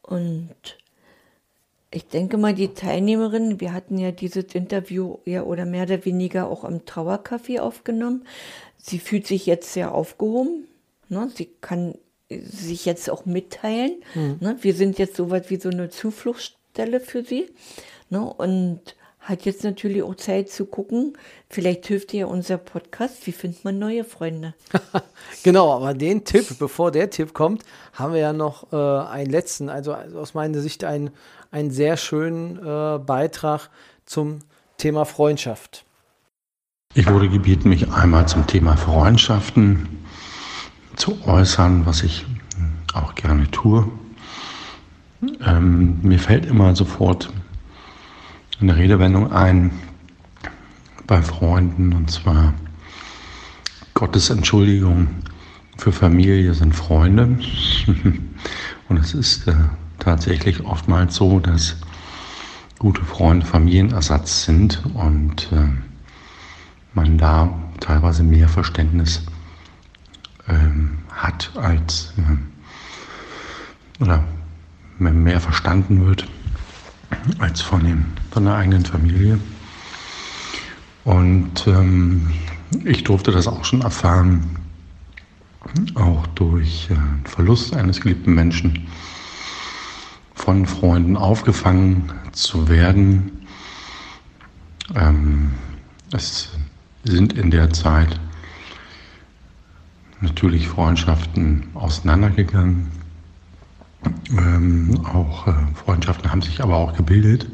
Und 0.02 0.56
ich 1.90 2.08
denke 2.08 2.38
mal, 2.38 2.54
die 2.54 2.74
Teilnehmerinnen, 2.74 3.62
wir 3.62 3.72
hatten 3.72 3.98
ja 3.98 4.12
dieses 4.12 4.54
Interview 4.54 5.20
ja 5.26 5.44
oder 5.44 5.66
mehr 5.66 5.84
oder 5.84 6.04
weniger 6.04 6.50
auch 6.50 6.66
am 6.66 6.86
Trauercafé 6.86 7.60
aufgenommen. 7.60 8.26
Sie 8.78 9.00
fühlt 9.00 9.26
sich 9.26 9.46
jetzt 9.46 9.72
sehr 9.72 9.94
aufgehoben. 9.94 10.68
Ne? 11.08 11.30
Sie 11.34 11.50
kann 11.62 11.96
sich 12.30 12.86
jetzt 12.86 13.10
auch 13.10 13.26
mitteilen. 13.26 14.04
Ne? 14.42 14.58
Wir 14.60 14.74
sind 14.74 15.00
jetzt 15.00 15.16
so 15.16 15.30
weit 15.30 15.50
wie 15.50 15.60
so 15.60 15.70
eine 15.70 15.90
Zufluchtsstelle 16.78 17.00
für 17.00 17.24
sie. 17.24 17.50
Ne? 18.10 18.22
Und 18.22 18.96
hat 19.20 19.44
jetzt 19.44 19.64
natürlich 19.64 20.04
auch 20.04 20.16
Zeit 20.16 20.50
zu 20.50 20.66
gucken. 20.66 21.18
Vielleicht 21.50 21.86
hilft 21.88 22.14
ihr 22.14 22.22
ja 22.22 22.26
unser 22.28 22.58
Podcast. 22.58 23.28
Wie 23.28 23.34
findet 23.34 23.66
man 23.66 23.78
neue 23.80 24.04
Freunde? 24.04 24.54
Genau, 25.44 25.74
aber 25.74 25.94
den 25.94 26.24
Tipp, 26.26 26.58
bevor 26.60 26.92
der 26.92 27.10
Tipp 27.10 27.34
kommt, 27.34 27.64
haben 27.94 28.14
wir 28.14 28.20
ja 28.20 28.34
noch 28.34 28.72
äh, 28.72 28.76
einen 28.76 29.30
letzten, 29.30 29.70
also 29.70 29.94
aus 29.94 30.34
meiner 30.34 30.60
Sicht 30.60 30.84
einen, 30.84 31.12
einen 31.52 31.72
sehr 31.72 31.96
schönen 31.96 32.58
äh, 32.58 33.00
Beitrag 33.00 33.70
zum 34.06 34.40
Thema 34.78 35.06
Freundschaft. 35.06 35.86
Ich 36.96 37.10
wurde 37.10 37.30
gebeten, 37.30 37.70
mich 37.70 37.92
einmal 37.92 38.28
zum 38.28 38.48
Thema 38.48 38.76
Freundschaften 38.78 40.06
zu 40.96 41.18
äußern, 41.26 41.86
was 41.86 42.04
ich 42.04 42.26
auch 42.94 43.16
gerne 43.16 43.50
tue. 43.52 43.90
Ähm, 45.46 46.00
mir 46.02 46.20
fällt 46.20 46.46
immer 46.46 46.76
sofort 46.76 47.34
eine 48.60 48.76
Redewendung 48.76 49.32
ein 49.32 49.72
bei 51.06 51.22
Freunden, 51.22 51.94
und 51.94 52.12
zwar 52.12 52.54
Gottes 53.94 54.30
Entschuldigung 54.30 55.08
für 55.78 55.92
Familie 55.92 56.54
sind 56.54 56.76
Freunde. 56.76 57.40
und 58.90 58.98
es 58.98 59.14
ist 59.14 59.48
äh, 59.48 59.54
tatsächlich 60.00 60.66
oftmals 60.66 61.16
so, 61.16 61.40
dass 61.40 61.78
gute 62.78 63.04
Freunde 63.04 63.46
Familienersatz 63.46 64.46
sind 64.46 64.84
und 64.94 65.52
äh, 65.52 65.68
man 66.94 67.18
da 67.18 67.58
teilweise 67.80 68.24
mehr 68.24 68.50
Verständnis 68.50 69.24
ähm, 70.48 71.00
hat 71.10 71.52
als 71.56 72.14
ähm, 72.18 72.48
oder 74.00 74.24
mehr 75.00 75.40
verstanden 75.40 76.06
wird 76.06 76.28
als 77.40 77.62
von, 77.62 77.84
dem, 77.84 78.06
von 78.32 78.46
der 78.46 78.56
eigenen 78.56 78.86
Familie. 78.86 79.40
Und 81.04 81.68
ähm, 81.68 82.32
ich 82.84 83.04
durfte 83.04 83.32
das 83.32 83.48
auch 83.48 83.64
schon 83.64 83.82
erfahren, 83.82 84.58
auch 85.96 86.28
durch 86.28 86.90
äh, 86.90 87.28
Verlust 87.28 87.74
eines 87.74 88.02
geliebten 88.02 88.34
Menschen 88.34 88.88
von 90.36 90.66
Freunden 90.66 91.18
aufgefangen 91.18 92.12
zu 92.32 92.70
werden. 92.70 93.32
Ähm, 94.96 95.52
es 96.12 96.50
sind 97.04 97.34
in 97.34 97.52
der 97.52 97.72
Zeit 97.72 98.20
natürlich 100.22 100.68
Freundschaften 100.68 101.68
auseinandergegangen. 101.74 102.92
Ähm, 104.32 105.00
auch 105.06 105.48
äh, 105.48 105.54
Freundschaften 105.76 106.32
haben 106.32 106.42
sich 106.42 106.62
aber 106.62 106.76
auch 106.76 106.94
gebildet. 106.94 107.48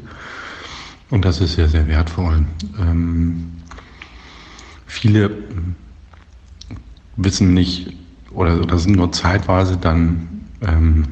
Und 1.10 1.24
das 1.24 1.40
ist 1.40 1.54
sehr, 1.54 1.68
sehr 1.68 1.86
wertvoll. 1.86 2.44
Ähm, 2.78 3.52
viele 4.86 5.30
wissen 7.16 7.54
nicht 7.54 7.94
oder, 8.30 8.60
oder 8.60 8.78
sind 8.78 8.96
nur 8.96 9.12
zeitweise 9.12 9.76
dann 9.76 10.28
ähm, 10.60 11.04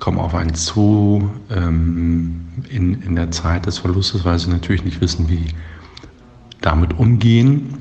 kommen 0.00 0.18
auf 0.18 0.34
einen 0.34 0.54
zu 0.54 1.30
ähm, 1.50 2.44
in, 2.68 3.00
in 3.02 3.16
der 3.16 3.30
Zeit 3.30 3.66
des 3.66 3.78
Verlustes, 3.78 4.24
weil 4.24 4.38
sie 4.38 4.50
natürlich 4.50 4.84
nicht 4.84 5.00
wissen, 5.00 5.28
wie 5.28 5.46
damit 6.60 6.98
umgehen, 6.98 7.78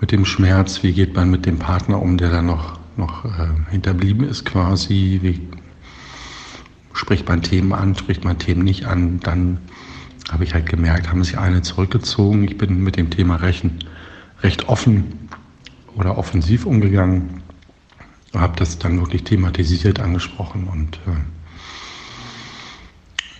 mit 0.00 0.12
dem 0.12 0.24
Schmerz, 0.24 0.82
wie 0.82 0.92
geht 0.92 1.14
man 1.14 1.30
mit 1.30 1.44
dem 1.46 1.58
Partner 1.58 2.00
um, 2.00 2.18
der 2.18 2.30
dann 2.30 2.46
noch, 2.46 2.77
noch 2.98 3.24
äh, 3.24 3.48
hinterblieben 3.70 4.28
ist 4.28 4.44
quasi, 4.44 5.20
wie 5.22 5.40
spricht 6.92 7.28
man 7.28 7.42
Themen 7.42 7.72
an, 7.72 7.94
spricht 7.94 8.24
man 8.24 8.38
Themen 8.38 8.64
nicht 8.64 8.86
an, 8.86 9.20
dann 9.20 9.58
habe 10.30 10.44
ich 10.44 10.52
halt 10.52 10.66
gemerkt, 10.66 11.08
haben 11.08 11.24
sich 11.24 11.38
eine 11.38 11.62
zurückgezogen. 11.62 12.44
Ich 12.44 12.58
bin 12.58 12.82
mit 12.82 12.96
dem 12.96 13.10
Thema 13.10 13.36
Rechen 13.36 13.78
recht 14.42 14.68
offen 14.68 15.28
oder 15.94 16.18
offensiv 16.18 16.66
umgegangen, 16.66 17.42
habe 18.34 18.56
das 18.56 18.78
dann 18.78 19.00
wirklich 19.00 19.24
thematisiert 19.24 20.00
angesprochen 20.00 20.68
und 20.68 20.96
äh, 21.06 21.16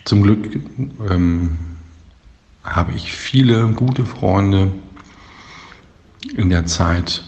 zum 0.05 0.23
Glück 0.23 0.49
ähm, 1.11 1.59
habe 2.65 2.93
ich 2.93 3.13
viele 3.13 3.69
gute 3.73 4.07
Freunde 4.07 4.73
in 6.35 6.49
der 6.49 6.65
Zeit, 6.65 7.28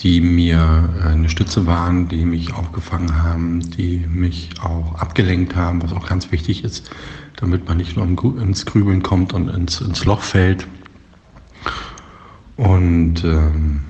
die 0.00 0.20
mir 0.20 0.90
äh, 1.00 1.08
eine 1.08 1.28
Stütze 1.28 1.66
waren, 1.66 2.08
die 2.08 2.24
mich 2.24 2.52
aufgefangen 2.52 3.22
haben, 3.22 3.70
die 3.70 4.06
mich 4.08 4.50
auch 4.60 4.94
abgelenkt 4.96 5.56
haben, 5.56 5.82
was 5.82 5.92
auch 5.92 6.06
ganz 6.06 6.30
wichtig 6.32 6.64
ist, 6.64 6.90
damit 7.36 7.66
man 7.66 7.78
nicht 7.78 7.96
nur 7.96 8.06
ins 8.40 8.66
Grübeln 8.66 9.02
kommt 9.02 9.32
und 9.32 9.48
ins, 9.48 9.80
ins 9.80 10.04
Loch 10.04 10.22
fällt. 10.22 10.66
Und 12.56 13.24
ähm, 13.24 13.80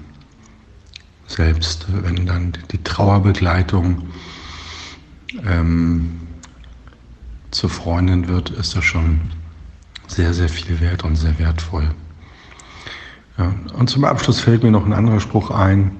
selbst 1.26 1.86
wenn 1.88 2.26
dann 2.26 2.52
die 2.70 2.82
Trauerbegleitung 2.82 4.08
ähm, 5.44 6.20
zur 7.50 7.70
Freundin 7.70 8.28
wird, 8.28 8.50
ist 8.50 8.76
das 8.76 8.84
schon 8.84 9.20
sehr, 10.06 10.34
sehr 10.34 10.48
viel 10.48 10.80
wert 10.80 11.04
und 11.04 11.16
sehr 11.16 11.38
wertvoll. 11.38 11.90
Ja, 13.38 13.54
und 13.74 13.90
zum 13.90 14.04
Abschluss 14.04 14.40
fällt 14.40 14.62
mir 14.62 14.70
noch 14.70 14.86
ein 14.86 14.92
anderer 14.92 15.20
Spruch 15.20 15.50
ein, 15.50 15.92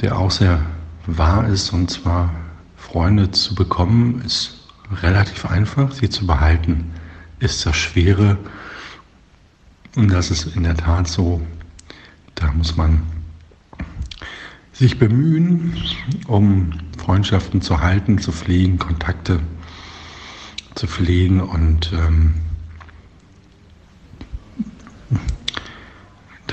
der 0.00 0.18
auch 0.18 0.30
sehr 0.30 0.64
wahr 1.06 1.46
ist, 1.48 1.72
und 1.72 1.90
zwar 1.90 2.32
Freunde 2.76 3.30
zu 3.30 3.54
bekommen 3.54 4.22
ist 4.24 4.68
relativ 5.02 5.44
einfach, 5.44 5.92
sie 5.92 6.08
zu 6.08 6.26
behalten 6.26 6.92
ist 7.40 7.64
das 7.66 7.76
Schwere. 7.76 8.38
Und 9.96 10.12
das 10.12 10.30
ist 10.30 10.56
in 10.56 10.64
der 10.64 10.76
Tat 10.76 11.08
so. 11.08 11.40
Da 12.34 12.52
muss 12.52 12.76
man 12.76 13.02
sich 14.72 14.98
bemühen, 14.98 15.76
um 16.26 16.72
Freundschaften 16.96 17.62
zu 17.62 17.80
halten, 17.80 18.18
zu 18.18 18.30
pflegen, 18.30 18.78
Kontakte 18.78 19.40
zu 20.74 20.86
pflegen 20.86 21.40
und 21.40 21.92
ähm, 21.92 22.34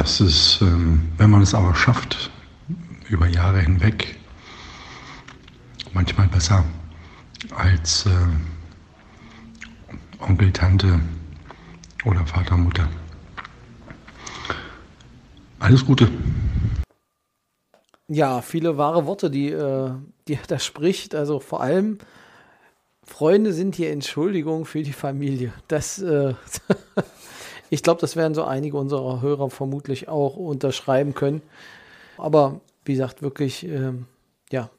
das 0.05 0.21
ist, 0.21 0.61
ähm, 0.61 1.11
wenn 1.17 1.31
man 1.31 1.41
es 1.41 1.55
aber 1.55 1.73
schafft, 1.73 2.29
über 3.09 3.25
Jahre 3.25 3.61
hinweg, 3.61 4.19
manchmal 5.93 6.27
besser 6.27 6.63
als 7.55 8.05
äh, 8.05 8.11
Onkel, 10.19 10.51
Tante 10.51 10.99
oder 12.05 12.23
Vater, 12.27 12.55
Mutter. 12.55 12.87
Alles 15.57 15.83
Gute. 15.83 16.07
Ja, 18.07 18.43
viele 18.43 18.77
wahre 18.77 19.07
Worte, 19.07 19.31
die, 19.31 19.49
äh, 19.49 19.89
die 20.27 20.35
er 20.35 20.45
da 20.47 20.59
spricht. 20.59 21.15
Also 21.15 21.39
vor 21.39 21.61
allem, 21.61 21.97
Freunde 23.01 23.53
sind 23.53 23.73
hier 23.73 23.91
Entschuldigung 23.91 24.65
für 24.65 24.83
die 24.83 24.93
Familie. 24.93 25.51
Das, 25.67 25.99
äh, 25.99 26.35
ich 27.75 27.83
glaube, 27.83 27.99
das 28.01 28.15
werden 28.15 28.33
so 28.33 28.43
einige 28.45 28.77
unserer 28.77 29.21
Hörer 29.21 29.49
vermutlich 29.49 30.07
auch 30.07 30.38
unterschreiben 30.38 31.13
können. 31.13 31.41
Aber 32.17 32.61
wie 32.85 32.93
gesagt, 32.93 33.21
wirklich, 33.21 33.65
ähm, 33.65 34.05
ja, 34.49 34.69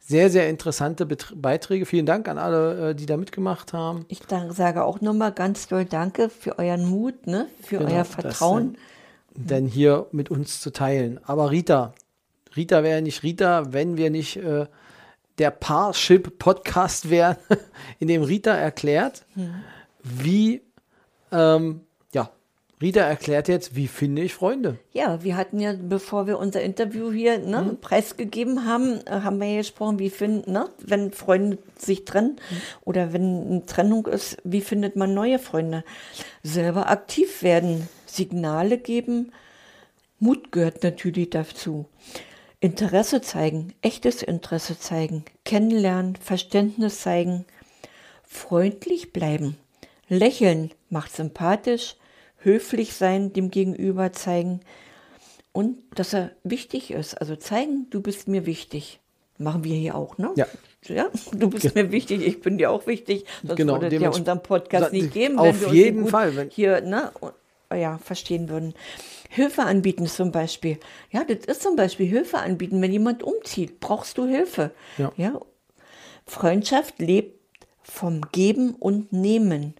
sehr, 0.00 0.30
sehr 0.30 0.48
interessante 0.48 1.04
Bet 1.04 1.34
Beiträge. 1.36 1.84
Vielen 1.84 2.06
Dank 2.06 2.28
an 2.28 2.38
alle, 2.38 2.90
äh, 2.90 2.94
die 2.94 3.04
da 3.06 3.18
mitgemacht 3.18 3.72
haben. 3.74 4.06
Ich 4.08 4.20
danke, 4.20 4.54
sage 4.54 4.84
auch 4.84 5.02
nochmal 5.02 5.32
ganz 5.32 5.68
doll 5.68 5.84
Danke 5.84 6.30
für 6.30 6.58
euren 6.58 6.86
Mut, 6.88 7.26
ne? 7.26 7.46
für 7.62 7.78
Genau, 7.78 7.92
euer 7.92 8.04
Vertrauen. 8.06 8.78
denn 9.34 9.66
hier 9.66 10.06
mit 10.12 10.30
uns 10.30 10.60
zu 10.60 10.72
teilen. 10.72 11.20
Aber 11.24 11.50
Rita, 11.50 11.92
Rita 12.56 12.82
wäre 12.82 13.02
nicht 13.02 13.22
Rita, 13.22 13.72
wenn 13.74 13.98
wir 13.98 14.08
nicht 14.10 14.36
äh, 14.36 14.66
der 15.36 15.50
Parship-Podcast 15.50 17.10
wären, 17.10 17.36
in 17.98 18.08
dem 18.08 18.22
Rita 18.22 18.52
erklärt, 18.54 19.26
wie, 20.02 20.62
ähm, 21.32 21.80
Rita 22.80 23.00
erklärt 23.00 23.48
jetzt, 23.48 23.74
wie 23.74 23.88
finde 23.88 24.20
ich 24.22 24.34
Freunde. 24.34 24.78
Ja, 24.92 25.22
wir 25.24 25.36
hatten 25.38 25.60
ja, 25.60 25.72
bevor 25.80 26.26
wir 26.26 26.38
unser 26.38 26.60
Interview 26.60 27.10
hier 27.10 27.38
ne, 27.38 27.62
Mhm. 27.62 27.80
preisgegeben 27.80 28.66
haben, 28.66 29.00
äh, 29.06 29.22
haben 29.22 29.40
wir 29.40 29.48
ja 29.48 29.56
gesprochen, 29.58 29.98
wie 29.98 30.10
finden, 30.10 30.52
ne, 30.52 30.68
wenn 30.84 31.10
Freunde 31.10 31.56
sich 31.78 32.04
trennen 32.04 32.32
Mhm. 32.50 32.56
oder 32.84 33.12
wenn 33.14 33.46
eine 33.46 33.66
Trennung 33.66 34.06
ist, 34.06 34.36
wie 34.44 34.60
findet 34.60 34.94
man 34.94 35.14
neue 35.14 35.38
Freunde? 35.38 35.84
Selber 36.42 36.90
aktiv 36.90 37.42
werden, 37.42 37.88
Signale 38.04 38.76
geben, 38.76 39.32
Mut 40.18 40.52
gehört 40.52 40.82
natürlich 40.82 41.30
dazu. 41.30 41.86
Interesse 42.60 43.22
zeigen, 43.22 43.72
echtes 43.80 44.22
Interesse 44.22 44.78
zeigen, 44.78 45.24
kennenlernen, 45.44 46.16
Verständnis 46.16 47.00
zeigen, 47.00 47.46
freundlich 48.22 49.12
bleiben, 49.14 49.56
lächeln 50.08 50.72
macht 50.90 51.14
sympathisch, 51.14 51.96
höflich 52.46 52.94
sein, 52.94 53.32
dem 53.32 53.50
Gegenüber 53.50 54.12
zeigen 54.12 54.60
und 55.52 55.78
dass 55.94 56.14
er 56.14 56.30
wichtig 56.44 56.92
ist. 56.92 57.14
Also 57.20 57.34
zeigen, 57.34 57.88
du 57.90 58.00
bist 58.00 58.28
mir 58.28 58.46
wichtig. 58.46 59.00
Machen 59.38 59.64
wir 59.64 59.74
hier 59.76 59.96
auch, 59.96 60.16
ne? 60.16 60.30
Ja. 60.36 60.46
Ja, 60.86 61.08
du 61.32 61.50
bist 61.50 61.74
mir 61.74 61.90
wichtig, 61.90 62.24
ich 62.24 62.40
bin 62.40 62.56
dir 62.56 62.70
auch 62.70 62.86
wichtig. 62.86 63.24
Sonst 63.42 63.56
Genau, 63.56 63.74
würde 63.80 63.94
es 63.94 64.00
ja 64.00 64.10
unseren 64.10 64.42
Podcast 64.42 64.92
nicht 64.92 65.12
geben, 65.12 65.38
Auf 65.38 65.46
wenn 65.46 65.60
wir 65.60 65.66
uns 65.68 65.76
jeden 65.76 66.02
gut 66.02 66.10
Fall, 66.10 66.36
wenn- 66.36 66.48
hier 66.50 66.80
ne, 66.80 67.10
ja, 67.74 67.98
verstehen 67.98 68.48
würden. 68.48 68.74
Hilfe 69.28 69.62
anbieten 69.64 70.06
zum 70.06 70.30
Beispiel. 70.30 70.78
Ja, 71.10 71.24
das 71.24 71.44
ist 71.46 71.62
zum 71.62 71.74
Beispiel 71.74 72.06
Hilfe 72.06 72.38
anbieten. 72.38 72.80
Wenn 72.80 72.92
jemand 72.92 73.24
umzieht, 73.24 73.80
brauchst 73.80 74.16
du 74.18 74.26
Hilfe. 74.26 74.70
Ja. 74.98 75.12
ja? 75.16 75.40
Freundschaft 76.26 76.98
lebt 77.00 77.40
vom 77.82 78.20
Geben 78.32 78.74
und 78.78 79.12
Nehmen. 79.12 79.74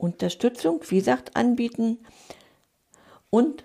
Unterstützung, 0.00 0.80
wie 0.88 0.98
gesagt, 0.98 1.36
anbieten. 1.36 1.98
Und 3.30 3.64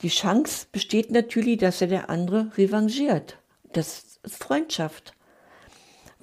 die 0.00 0.08
Chance 0.08 0.66
besteht 0.72 1.10
natürlich, 1.10 1.58
dass 1.58 1.80
er 1.80 1.88
der 1.88 2.10
andere 2.10 2.50
revanchiert. 2.56 3.38
Das 3.72 4.18
ist 4.22 4.42
Freundschaft. 4.42 5.14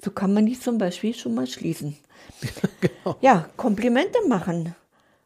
So 0.02 0.10
kann 0.10 0.32
man 0.32 0.46
die 0.46 0.58
zum 0.58 0.78
Beispiel 0.78 1.14
schon 1.14 1.34
mal 1.34 1.46
schließen. 1.46 1.96
Ja, 3.20 3.48
Komplimente 3.56 4.18
machen. 4.28 4.74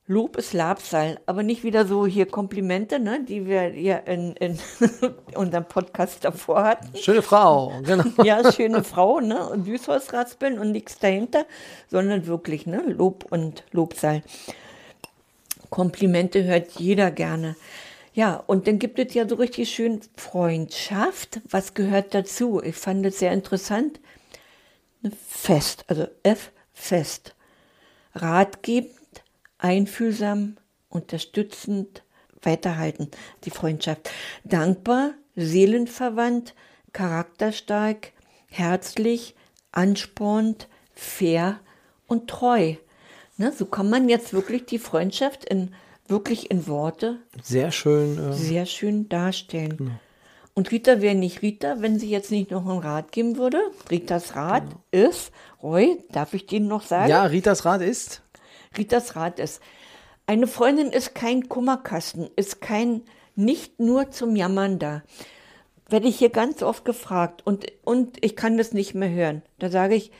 Lob 0.06 0.36
ist 0.36 0.52
Labsal, 0.52 1.18
aber 1.24 1.42
nicht 1.42 1.64
wieder 1.64 1.86
so 1.86 2.06
hier 2.06 2.26
Komplimente, 2.26 3.00
ne, 3.00 3.24
die 3.24 3.46
wir 3.46 3.74
ja 3.74 3.96
in, 3.96 4.36
in 4.36 4.58
unserem 5.34 5.64
Podcast 5.64 6.26
davor 6.26 6.62
hatten. 6.62 6.94
Schöne 6.98 7.22
Frau, 7.22 7.72
genau. 7.82 8.04
Ja, 8.22 8.52
schöne 8.52 8.84
Frau, 8.84 9.20
ne, 9.20 9.48
und 9.48 9.64
Süßholzraspeln 9.64 10.58
und 10.58 10.72
nichts 10.72 10.98
dahinter, 10.98 11.46
sondern 11.90 12.26
wirklich, 12.26 12.66
ne, 12.66 12.82
Lob 12.82 13.24
und 13.30 13.64
Lobsal. 13.70 14.22
Komplimente 15.70 16.44
hört 16.44 16.72
jeder 16.72 17.10
gerne. 17.10 17.56
Ja, 18.12 18.36
und 18.46 18.66
dann 18.66 18.78
gibt 18.78 18.98
es 18.98 19.14
ja 19.14 19.26
so 19.26 19.36
richtig 19.36 19.70
schön 19.70 20.02
Freundschaft. 20.16 21.40
Was 21.48 21.72
gehört 21.72 22.14
dazu? 22.14 22.62
Ich 22.62 22.76
fand 22.76 23.06
es 23.06 23.20
sehr 23.20 23.32
interessant. 23.32 24.00
Fest, 25.26 25.84
also 25.88 26.06
F, 26.22 26.52
fest. 26.74 27.34
Ratgebend, 28.14 28.92
einfühlsam, 29.64 30.56
unterstützend, 30.90 32.02
weiterhalten, 32.42 33.10
die 33.44 33.50
Freundschaft. 33.50 34.10
Dankbar, 34.44 35.12
seelenverwandt, 35.36 36.54
charakterstark, 36.92 38.12
herzlich, 38.46 39.34
anspornend, 39.72 40.68
fair 40.92 41.60
und 42.06 42.28
treu. 42.28 42.74
Ne, 43.38 43.52
so 43.56 43.64
kann 43.64 43.88
man 43.88 44.10
jetzt 44.10 44.34
wirklich 44.34 44.66
die 44.66 44.78
Freundschaft 44.78 45.46
in, 45.46 45.74
wirklich 46.08 46.50
in 46.50 46.68
Worte 46.68 47.20
Sehr 47.42 47.72
schön. 47.72 48.18
Äh, 48.18 48.32
sehr 48.34 48.66
schön 48.66 49.08
darstellen. 49.08 49.98
Und 50.52 50.70
Rita 50.70 51.00
wäre 51.00 51.14
nicht 51.14 51.40
Rita, 51.40 51.76
wenn 51.80 51.98
sie 51.98 52.10
jetzt 52.10 52.30
nicht 52.30 52.50
noch 52.50 52.68
einen 52.68 52.78
Rat 52.80 53.12
geben 53.12 53.38
würde. 53.38 53.58
Ritas 53.90 54.36
Rat 54.36 54.64
ist, 54.92 55.32
Roy, 55.62 55.98
darf 56.12 56.34
ich 56.34 56.46
den 56.46 56.68
noch 56.68 56.82
sagen? 56.82 57.08
ja, 57.08 57.24
Ritas 57.24 57.64
Rat 57.64 57.80
ist. 57.80 58.20
Ritas 58.76 59.16
Rat 59.16 59.38
ist, 59.38 59.62
eine 60.26 60.46
Freundin 60.46 60.90
ist 60.90 61.14
kein 61.14 61.48
Kummerkasten, 61.48 62.30
ist 62.36 62.60
kein 62.60 63.02
nicht 63.36 63.80
nur 63.80 64.10
zum 64.10 64.36
Jammern 64.36 64.78
da. 64.78 65.02
Werde 65.88 66.08
ich 66.08 66.18
hier 66.18 66.30
ganz 66.30 66.62
oft 66.62 66.84
gefragt 66.84 67.42
und, 67.44 67.66
und 67.84 68.24
ich 68.24 68.36
kann 68.36 68.56
das 68.56 68.72
nicht 68.72 68.94
mehr 68.94 69.10
hören. 69.10 69.42
Da 69.58 69.68
sage 69.68 69.94
ich, 69.94 70.12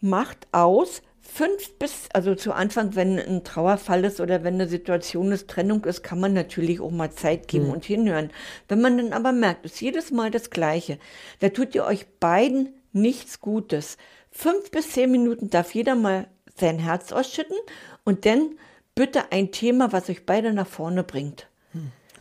macht 0.00 0.46
aus, 0.52 1.02
fünf 1.20 1.74
bis, 1.78 2.08
also 2.12 2.34
zu 2.34 2.52
Anfang, 2.52 2.94
wenn 2.94 3.18
ein 3.18 3.44
Trauerfall 3.44 4.04
ist 4.04 4.20
oder 4.20 4.42
wenn 4.44 4.54
eine 4.54 4.68
Situation 4.68 5.32
ist, 5.32 5.48
Trennung 5.48 5.84
ist, 5.84 6.02
kann 6.02 6.20
man 6.20 6.32
natürlich 6.32 6.80
auch 6.80 6.90
mal 6.90 7.10
Zeit 7.10 7.48
geben 7.48 7.70
und 7.70 7.84
hinhören. 7.84 8.30
Wenn 8.68 8.80
man 8.80 8.96
dann 8.96 9.12
aber 9.12 9.32
merkt, 9.32 9.66
es 9.66 9.72
ist 9.72 9.80
jedes 9.80 10.10
Mal 10.10 10.30
das 10.30 10.50
Gleiche, 10.50 10.98
da 11.40 11.50
tut 11.50 11.74
ihr 11.74 11.84
euch 11.84 12.06
beiden 12.20 12.70
nichts 12.92 13.40
Gutes. 13.40 13.98
Fünf 14.30 14.70
bis 14.70 14.92
zehn 14.92 15.10
Minuten 15.10 15.50
darf 15.50 15.74
jeder 15.74 15.94
mal 15.94 16.28
sein 16.58 16.78
Herz 16.78 17.12
ausschütten 17.12 17.56
und 18.04 18.26
dann 18.26 18.50
bitte 18.94 19.30
ein 19.32 19.52
Thema, 19.52 19.92
was 19.92 20.08
euch 20.08 20.24
beide 20.26 20.52
nach 20.52 20.66
vorne 20.66 21.02
bringt. 21.04 21.46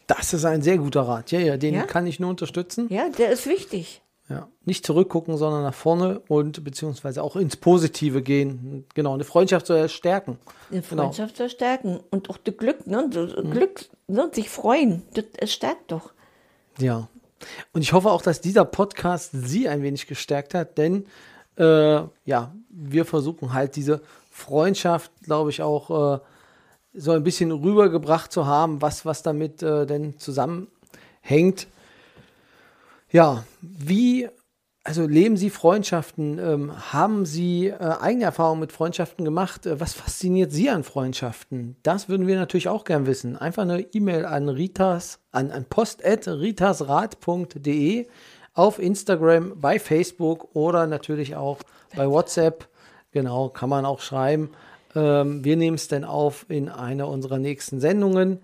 Das 0.07 0.33
ist 0.33 0.45
ein 0.45 0.61
sehr 0.61 0.77
guter 0.77 1.01
Rat. 1.01 1.31
Ja, 1.31 1.39
ja, 1.39 1.57
den 1.57 1.73
Ja? 1.73 1.83
kann 1.83 2.05
ich 2.05 2.19
nur 2.19 2.29
unterstützen. 2.29 2.87
Ja, 2.89 3.09
der 3.09 3.31
ist 3.31 3.47
wichtig. 3.47 4.01
Ja. 4.29 4.47
Nicht 4.63 4.85
zurückgucken, 4.85 5.37
sondern 5.37 5.63
nach 5.63 5.73
vorne 5.73 6.19
und 6.27 6.63
beziehungsweise 6.63 7.21
auch 7.23 7.35
ins 7.35 7.55
Positive 7.55 8.21
gehen. 8.23 8.85
Genau, 8.95 9.13
eine 9.13 9.23
Freundschaft 9.23 9.67
soll 9.67 9.77
ja 9.77 9.87
stärken. 9.87 10.37
Die 10.71 10.81
Genau. 10.81 11.03
Freundschaft 11.03 11.37
zu 11.37 11.47
stärken 11.49 11.99
und 12.11 12.29
auch 12.29 12.37
das 12.37 12.57
Glück, 12.57 12.85
ne? 12.87 13.07
Das 13.11 13.33
Glück, 13.51 13.85
ne? 14.07 14.29
sich 14.33 14.49
freuen, 14.49 15.03
das, 15.13 15.25
das 15.39 15.53
stärkt 15.53 15.91
doch. 15.91 16.11
Ja. 16.79 17.07
Und 17.73 17.81
ich 17.83 17.93
hoffe 17.93 18.09
auch, 18.11 18.21
dass 18.23 18.41
dieser 18.41 18.65
Podcast 18.65 19.29
Sie 19.33 19.67
ein 19.69 19.83
wenig 19.83 20.07
gestärkt 20.07 20.53
hat, 20.55 20.77
denn 20.79 21.05
äh, 21.57 22.01
ja, 22.25 22.53
wir 22.69 23.05
versuchen 23.05 23.53
halt 23.53 23.75
diese 23.75 24.01
Freundschaft, 24.35 25.11
glaube 25.23 25.49
ich, 25.49 25.61
auch 25.61 26.15
äh, 26.15 26.19
so 26.93 27.13
ein 27.13 27.23
bisschen 27.23 27.51
rübergebracht 27.51 28.33
zu 28.33 28.45
haben, 28.45 28.81
was, 28.81 29.05
was 29.05 29.23
damit 29.23 29.63
äh, 29.63 29.85
denn 29.85 30.19
zusammenhängt. 30.19 31.67
Ja, 33.09 33.45
wie, 33.61 34.27
also 34.83 35.07
leben 35.07 35.37
Sie 35.37 35.49
Freundschaften? 35.49 36.37
Ähm, 36.37 36.91
haben 36.91 37.25
Sie 37.25 37.67
äh, 37.67 37.77
eigene 37.77 38.25
Erfahrungen 38.25 38.59
mit 38.59 38.73
Freundschaften 38.73 39.23
gemacht? 39.23 39.65
Äh, 39.65 39.79
was 39.79 39.93
fasziniert 39.93 40.51
Sie 40.51 40.69
an 40.69 40.83
Freundschaften? 40.83 41.77
Das 41.81 42.09
würden 42.09 42.27
wir 42.27 42.35
natürlich 42.35 42.67
auch 42.67 42.83
gern 42.83 43.07
wissen. 43.07 43.37
Einfach 43.37 43.63
eine 43.63 43.79
E-Mail 43.79 44.25
an 44.25 44.49
ritas, 44.49 45.19
an, 45.31 45.51
an 45.51 45.63
post.ritasrat.de 45.63 48.07
auf 48.53 48.79
Instagram, 48.79 49.61
bei 49.61 49.79
Facebook 49.79 50.53
oder 50.53 50.87
natürlich 50.87 51.37
auch 51.37 51.59
bei 51.95 52.09
WhatsApp. 52.09 52.67
Genau, 53.15 53.47
kann 53.47 53.69
man 53.69 53.85
auch 53.85 54.01
schreiben. 54.01 54.49
Ähm, 54.93 55.41
wir 55.45 55.55
nehmen 55.55 55.75
es 55.75 55.87
dann 55.87 56.03
auf 56.03 56.45
in 56.49 56.67
einer 56.67 57.07
unserer 57.07 57.37
nächsten 57.37 57.79
Sendungen. 57.79 58.41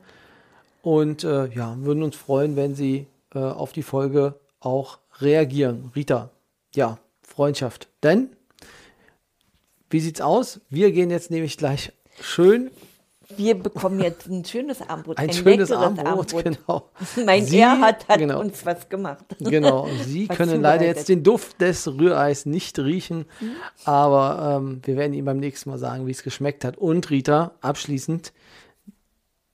Und 0.82 1.26
äh, 1.26 1.48
ja, 1.48 1.76
würden 1.80 2.04
uns 2.04 2.16
freuen, 2.16 2.56
wenn 2.56 2.74
Sie 2.74 3.06
äh, 3.36 3.40
auf 3.40 3.74
die 3.74 3.84
Folge 3.84 4.36
auch 4.62 5.00
reagieren. 5.20 5.92
Rita, 5.94 6.30
ja, 6.74 7.00
Freundschaft. 7.22 7.90
Denn 8.02 8.30
Wie 9.90 10.00
sieht's 10.00 10.22
aus? 10.22 10.62
Wir 10.70 10.94
gehen 10.94 11.12
jetzt 11.12 11.32
nämlich 11.32 11.58
gleich 11.58 11.92
schön 12.22 12.72
Wir 13.38 13.56
bekommen 13.56 14.00
jetzt 14.00 14.28
ein 14.28 14.44
schönes 14.46 14.82
Armbrot. 14.82 15.18
ein, 15.18 15.32
schönes 15.32 15.70
leckeres 15.70 15.72
Armbrot, 15.72 16.44
genau. 16.44 16.90
Mein 17.26 17.46
Sie- 17.46 17.60
Erhard 17.60 18.08
hat 18.08 18.20
genau. 18.20 18.40
uns 18.40 18.66
was 18.66 18.88
gemacht. 18.90 19.26
Genau, 19.40 19.88
Sie 20.06 20.28
können 20.28 20.62
leider 20.62 20.86
jetzt 20.86 21.10
den 21.10 21.24
Duft 21.24 21.60
des 21.62 21.88
Rühreis 21.88 22.46
nicht 22.46 22.80
riechen, 22.80 23.26
Mhm. 23.40 23.52
aber 23.86 24.58
ähm, 24.62 24.82
wir 24.84 24.98
werden 24.98 25.14
Ihnen 25.14 25.26
beim 25.26 25.38
nächsten 25.38 25.70
Mal 25.70 25.78
sagen, 25.78 26.08
wie 26.08 26.12
es 26.12 26.24
geschmeckt 26.24 26.64
hat. 26.66 26.78
Und 26.78 27.10
Rita, 27.10 27.52
abschließend, 27.62 28.34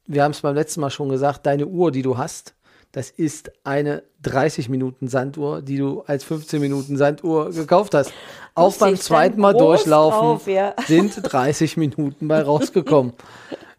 wir 0.06 0.24
haben 0.24 0.32
es 0.32 0.42
beim 0.42 0.56
letzten 0.56 0.82
Mal 0.82 0.90
schon 0.90 1.10
gesagt, 1.10 1.46
deine 1.46 1.68
Uhr, 1.68 1.92
die 1.92 2.02
du 2.02 2.18
hast, 2.18 2.54
das 2.94 3.10
ist 3.10 3.52
eine 3.66 4.04
30 4.24 4.70
Minuten 4.70 5.08
Sanduhr, 5.10 5.62
die 5.62 5.78
du 5.78 6.02
als 6.08 6.24
15 6.24 6.62
Minuten 6.62 6.96
Sanduhr 6.98 7.52
gekauft 7.52 7.94
hast. 7.94 8.12
Auch 8.56 8.74
beim 8.78 8.96
zweiten 8.96 9.40
Mal 9.42 9.54
durchlaufen 9.54 10.20
drauf, 10.20 10.48
ja. 10.48 10.74
sind 10.88 11.20
30 11.22 11.78
Minuten 11.78 12.28
bei 12.28 12.42
rausgekommen. 12.42 13.14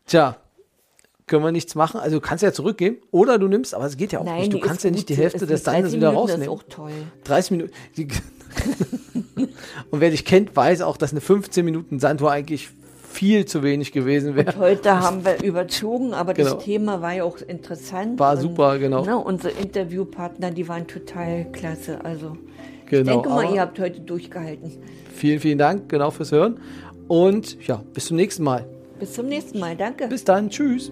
Tja, 0.09 0.37
können 1.27 1.45
wir 1.45 1.53
nichts 1.53 1.75
machen. 1.75 2.01
Also 2.01 2.17
du 2.17 2.21
kannst 2.21 2.43
ja 2.43 2.53
zurückgeben 2.53 2.97
oder 3.11 3.39
du 3.39 3.47
nimmst, 3.47 3.75
aber 3.75 3.85
es 3.85 3.97
geht 3.97 4.13
ja 4.13 4.21
auch 4.21 4.25
Nein, 4.25 4.41
nicht. 4.41 4.53
Du 4.55 4.59
kannst 4.61 4.83
ja 4.83 4.91
nicht 4.91 5.09
die. 5.09 5.15
Hälfte 5.15 5.45
Es 5.45 5.49
des 5.49 5.63
30 5.63 5.93
wieder 5.93 6.09
Minuten, 6.11 6.17
rausnehmen. 6.17 6.47
Das 6.47 6.55
ist 6.57 6.65
auch 6.65 6.75
toll. 6.75 6.93
30 7.25 7.51
Minuten. 7.53 7.73
Und 9.91 10.01
wer 10.01 10.11
dich 10.11 10.25
kennt, 10.25 10.57
weiß 10.57 10.83
auch, 10.83 10.97
dass 10.97 11.13
eine 11.13 11.21
15 11.21 11.65
Minuten 11.65 11.99
Sanduhr 12.01 12.31
eigentlich 12.33 12.71
viel 13.11 13.45
zu 13.47 13.63
wenig 13.63 13.93
gewesen 13.93 14.37
wäre. 14.37 14.57
Heute 14.59 15.01
haben 15.01 15.25
wir 15.25 15.43
überzogen, 15.43 16.15
aber 16.15 16.35
Genau. 16.35 16.55
das 16.55 16.65
Thema 16.65 17.03
war 17.03 17.13
ja 17.15 17.25
auch 17.25 17.39
interessant. 17.39 18.19
War 18.19 18.35
und, 18.35 18.41
super, 18.41 18.79
genau. 18.79 19.05
Ne, 19.05 19.17
unsere 19.19 19.51
Interviewpartner, 19.53 20.51
die 20.51 20.69
waren 20.69 20.87
total 20.87 21.51
klasse. 21.53 22.05
Also 22.05 22.37
ich 22.85 22.91
Genau, 22.91 23.13
denke 23.13 23.29
mal, 23.29 23.53
ihr 23.53 23.61
habt 23.61 23.79
heute 23.79 24.01
durchgehalten. 24.01 24.73
Vielen, 25.15 25.41
vielen 25.41 25.59
Dank 25.59 25.89
genau 25.89 26.11
fürs 26.11 26.33
Hören. 26.33 26.61
Und 27.07 27.67
ja, 27.67 27.83
bis 27.93 28.07
zum 28.07 28.17
nächsten 28.17 28.43
Mal. 28.45 28.67
Bis 28.99 29.15
zum 29.15 29.27
nächsten 29.27 29.59
Mal. 29.59 29.77
Danke. 29.77 30.09
Bis 30.09 30.25
dann. 30.25 30.51
Tschüss. 30.51 30.91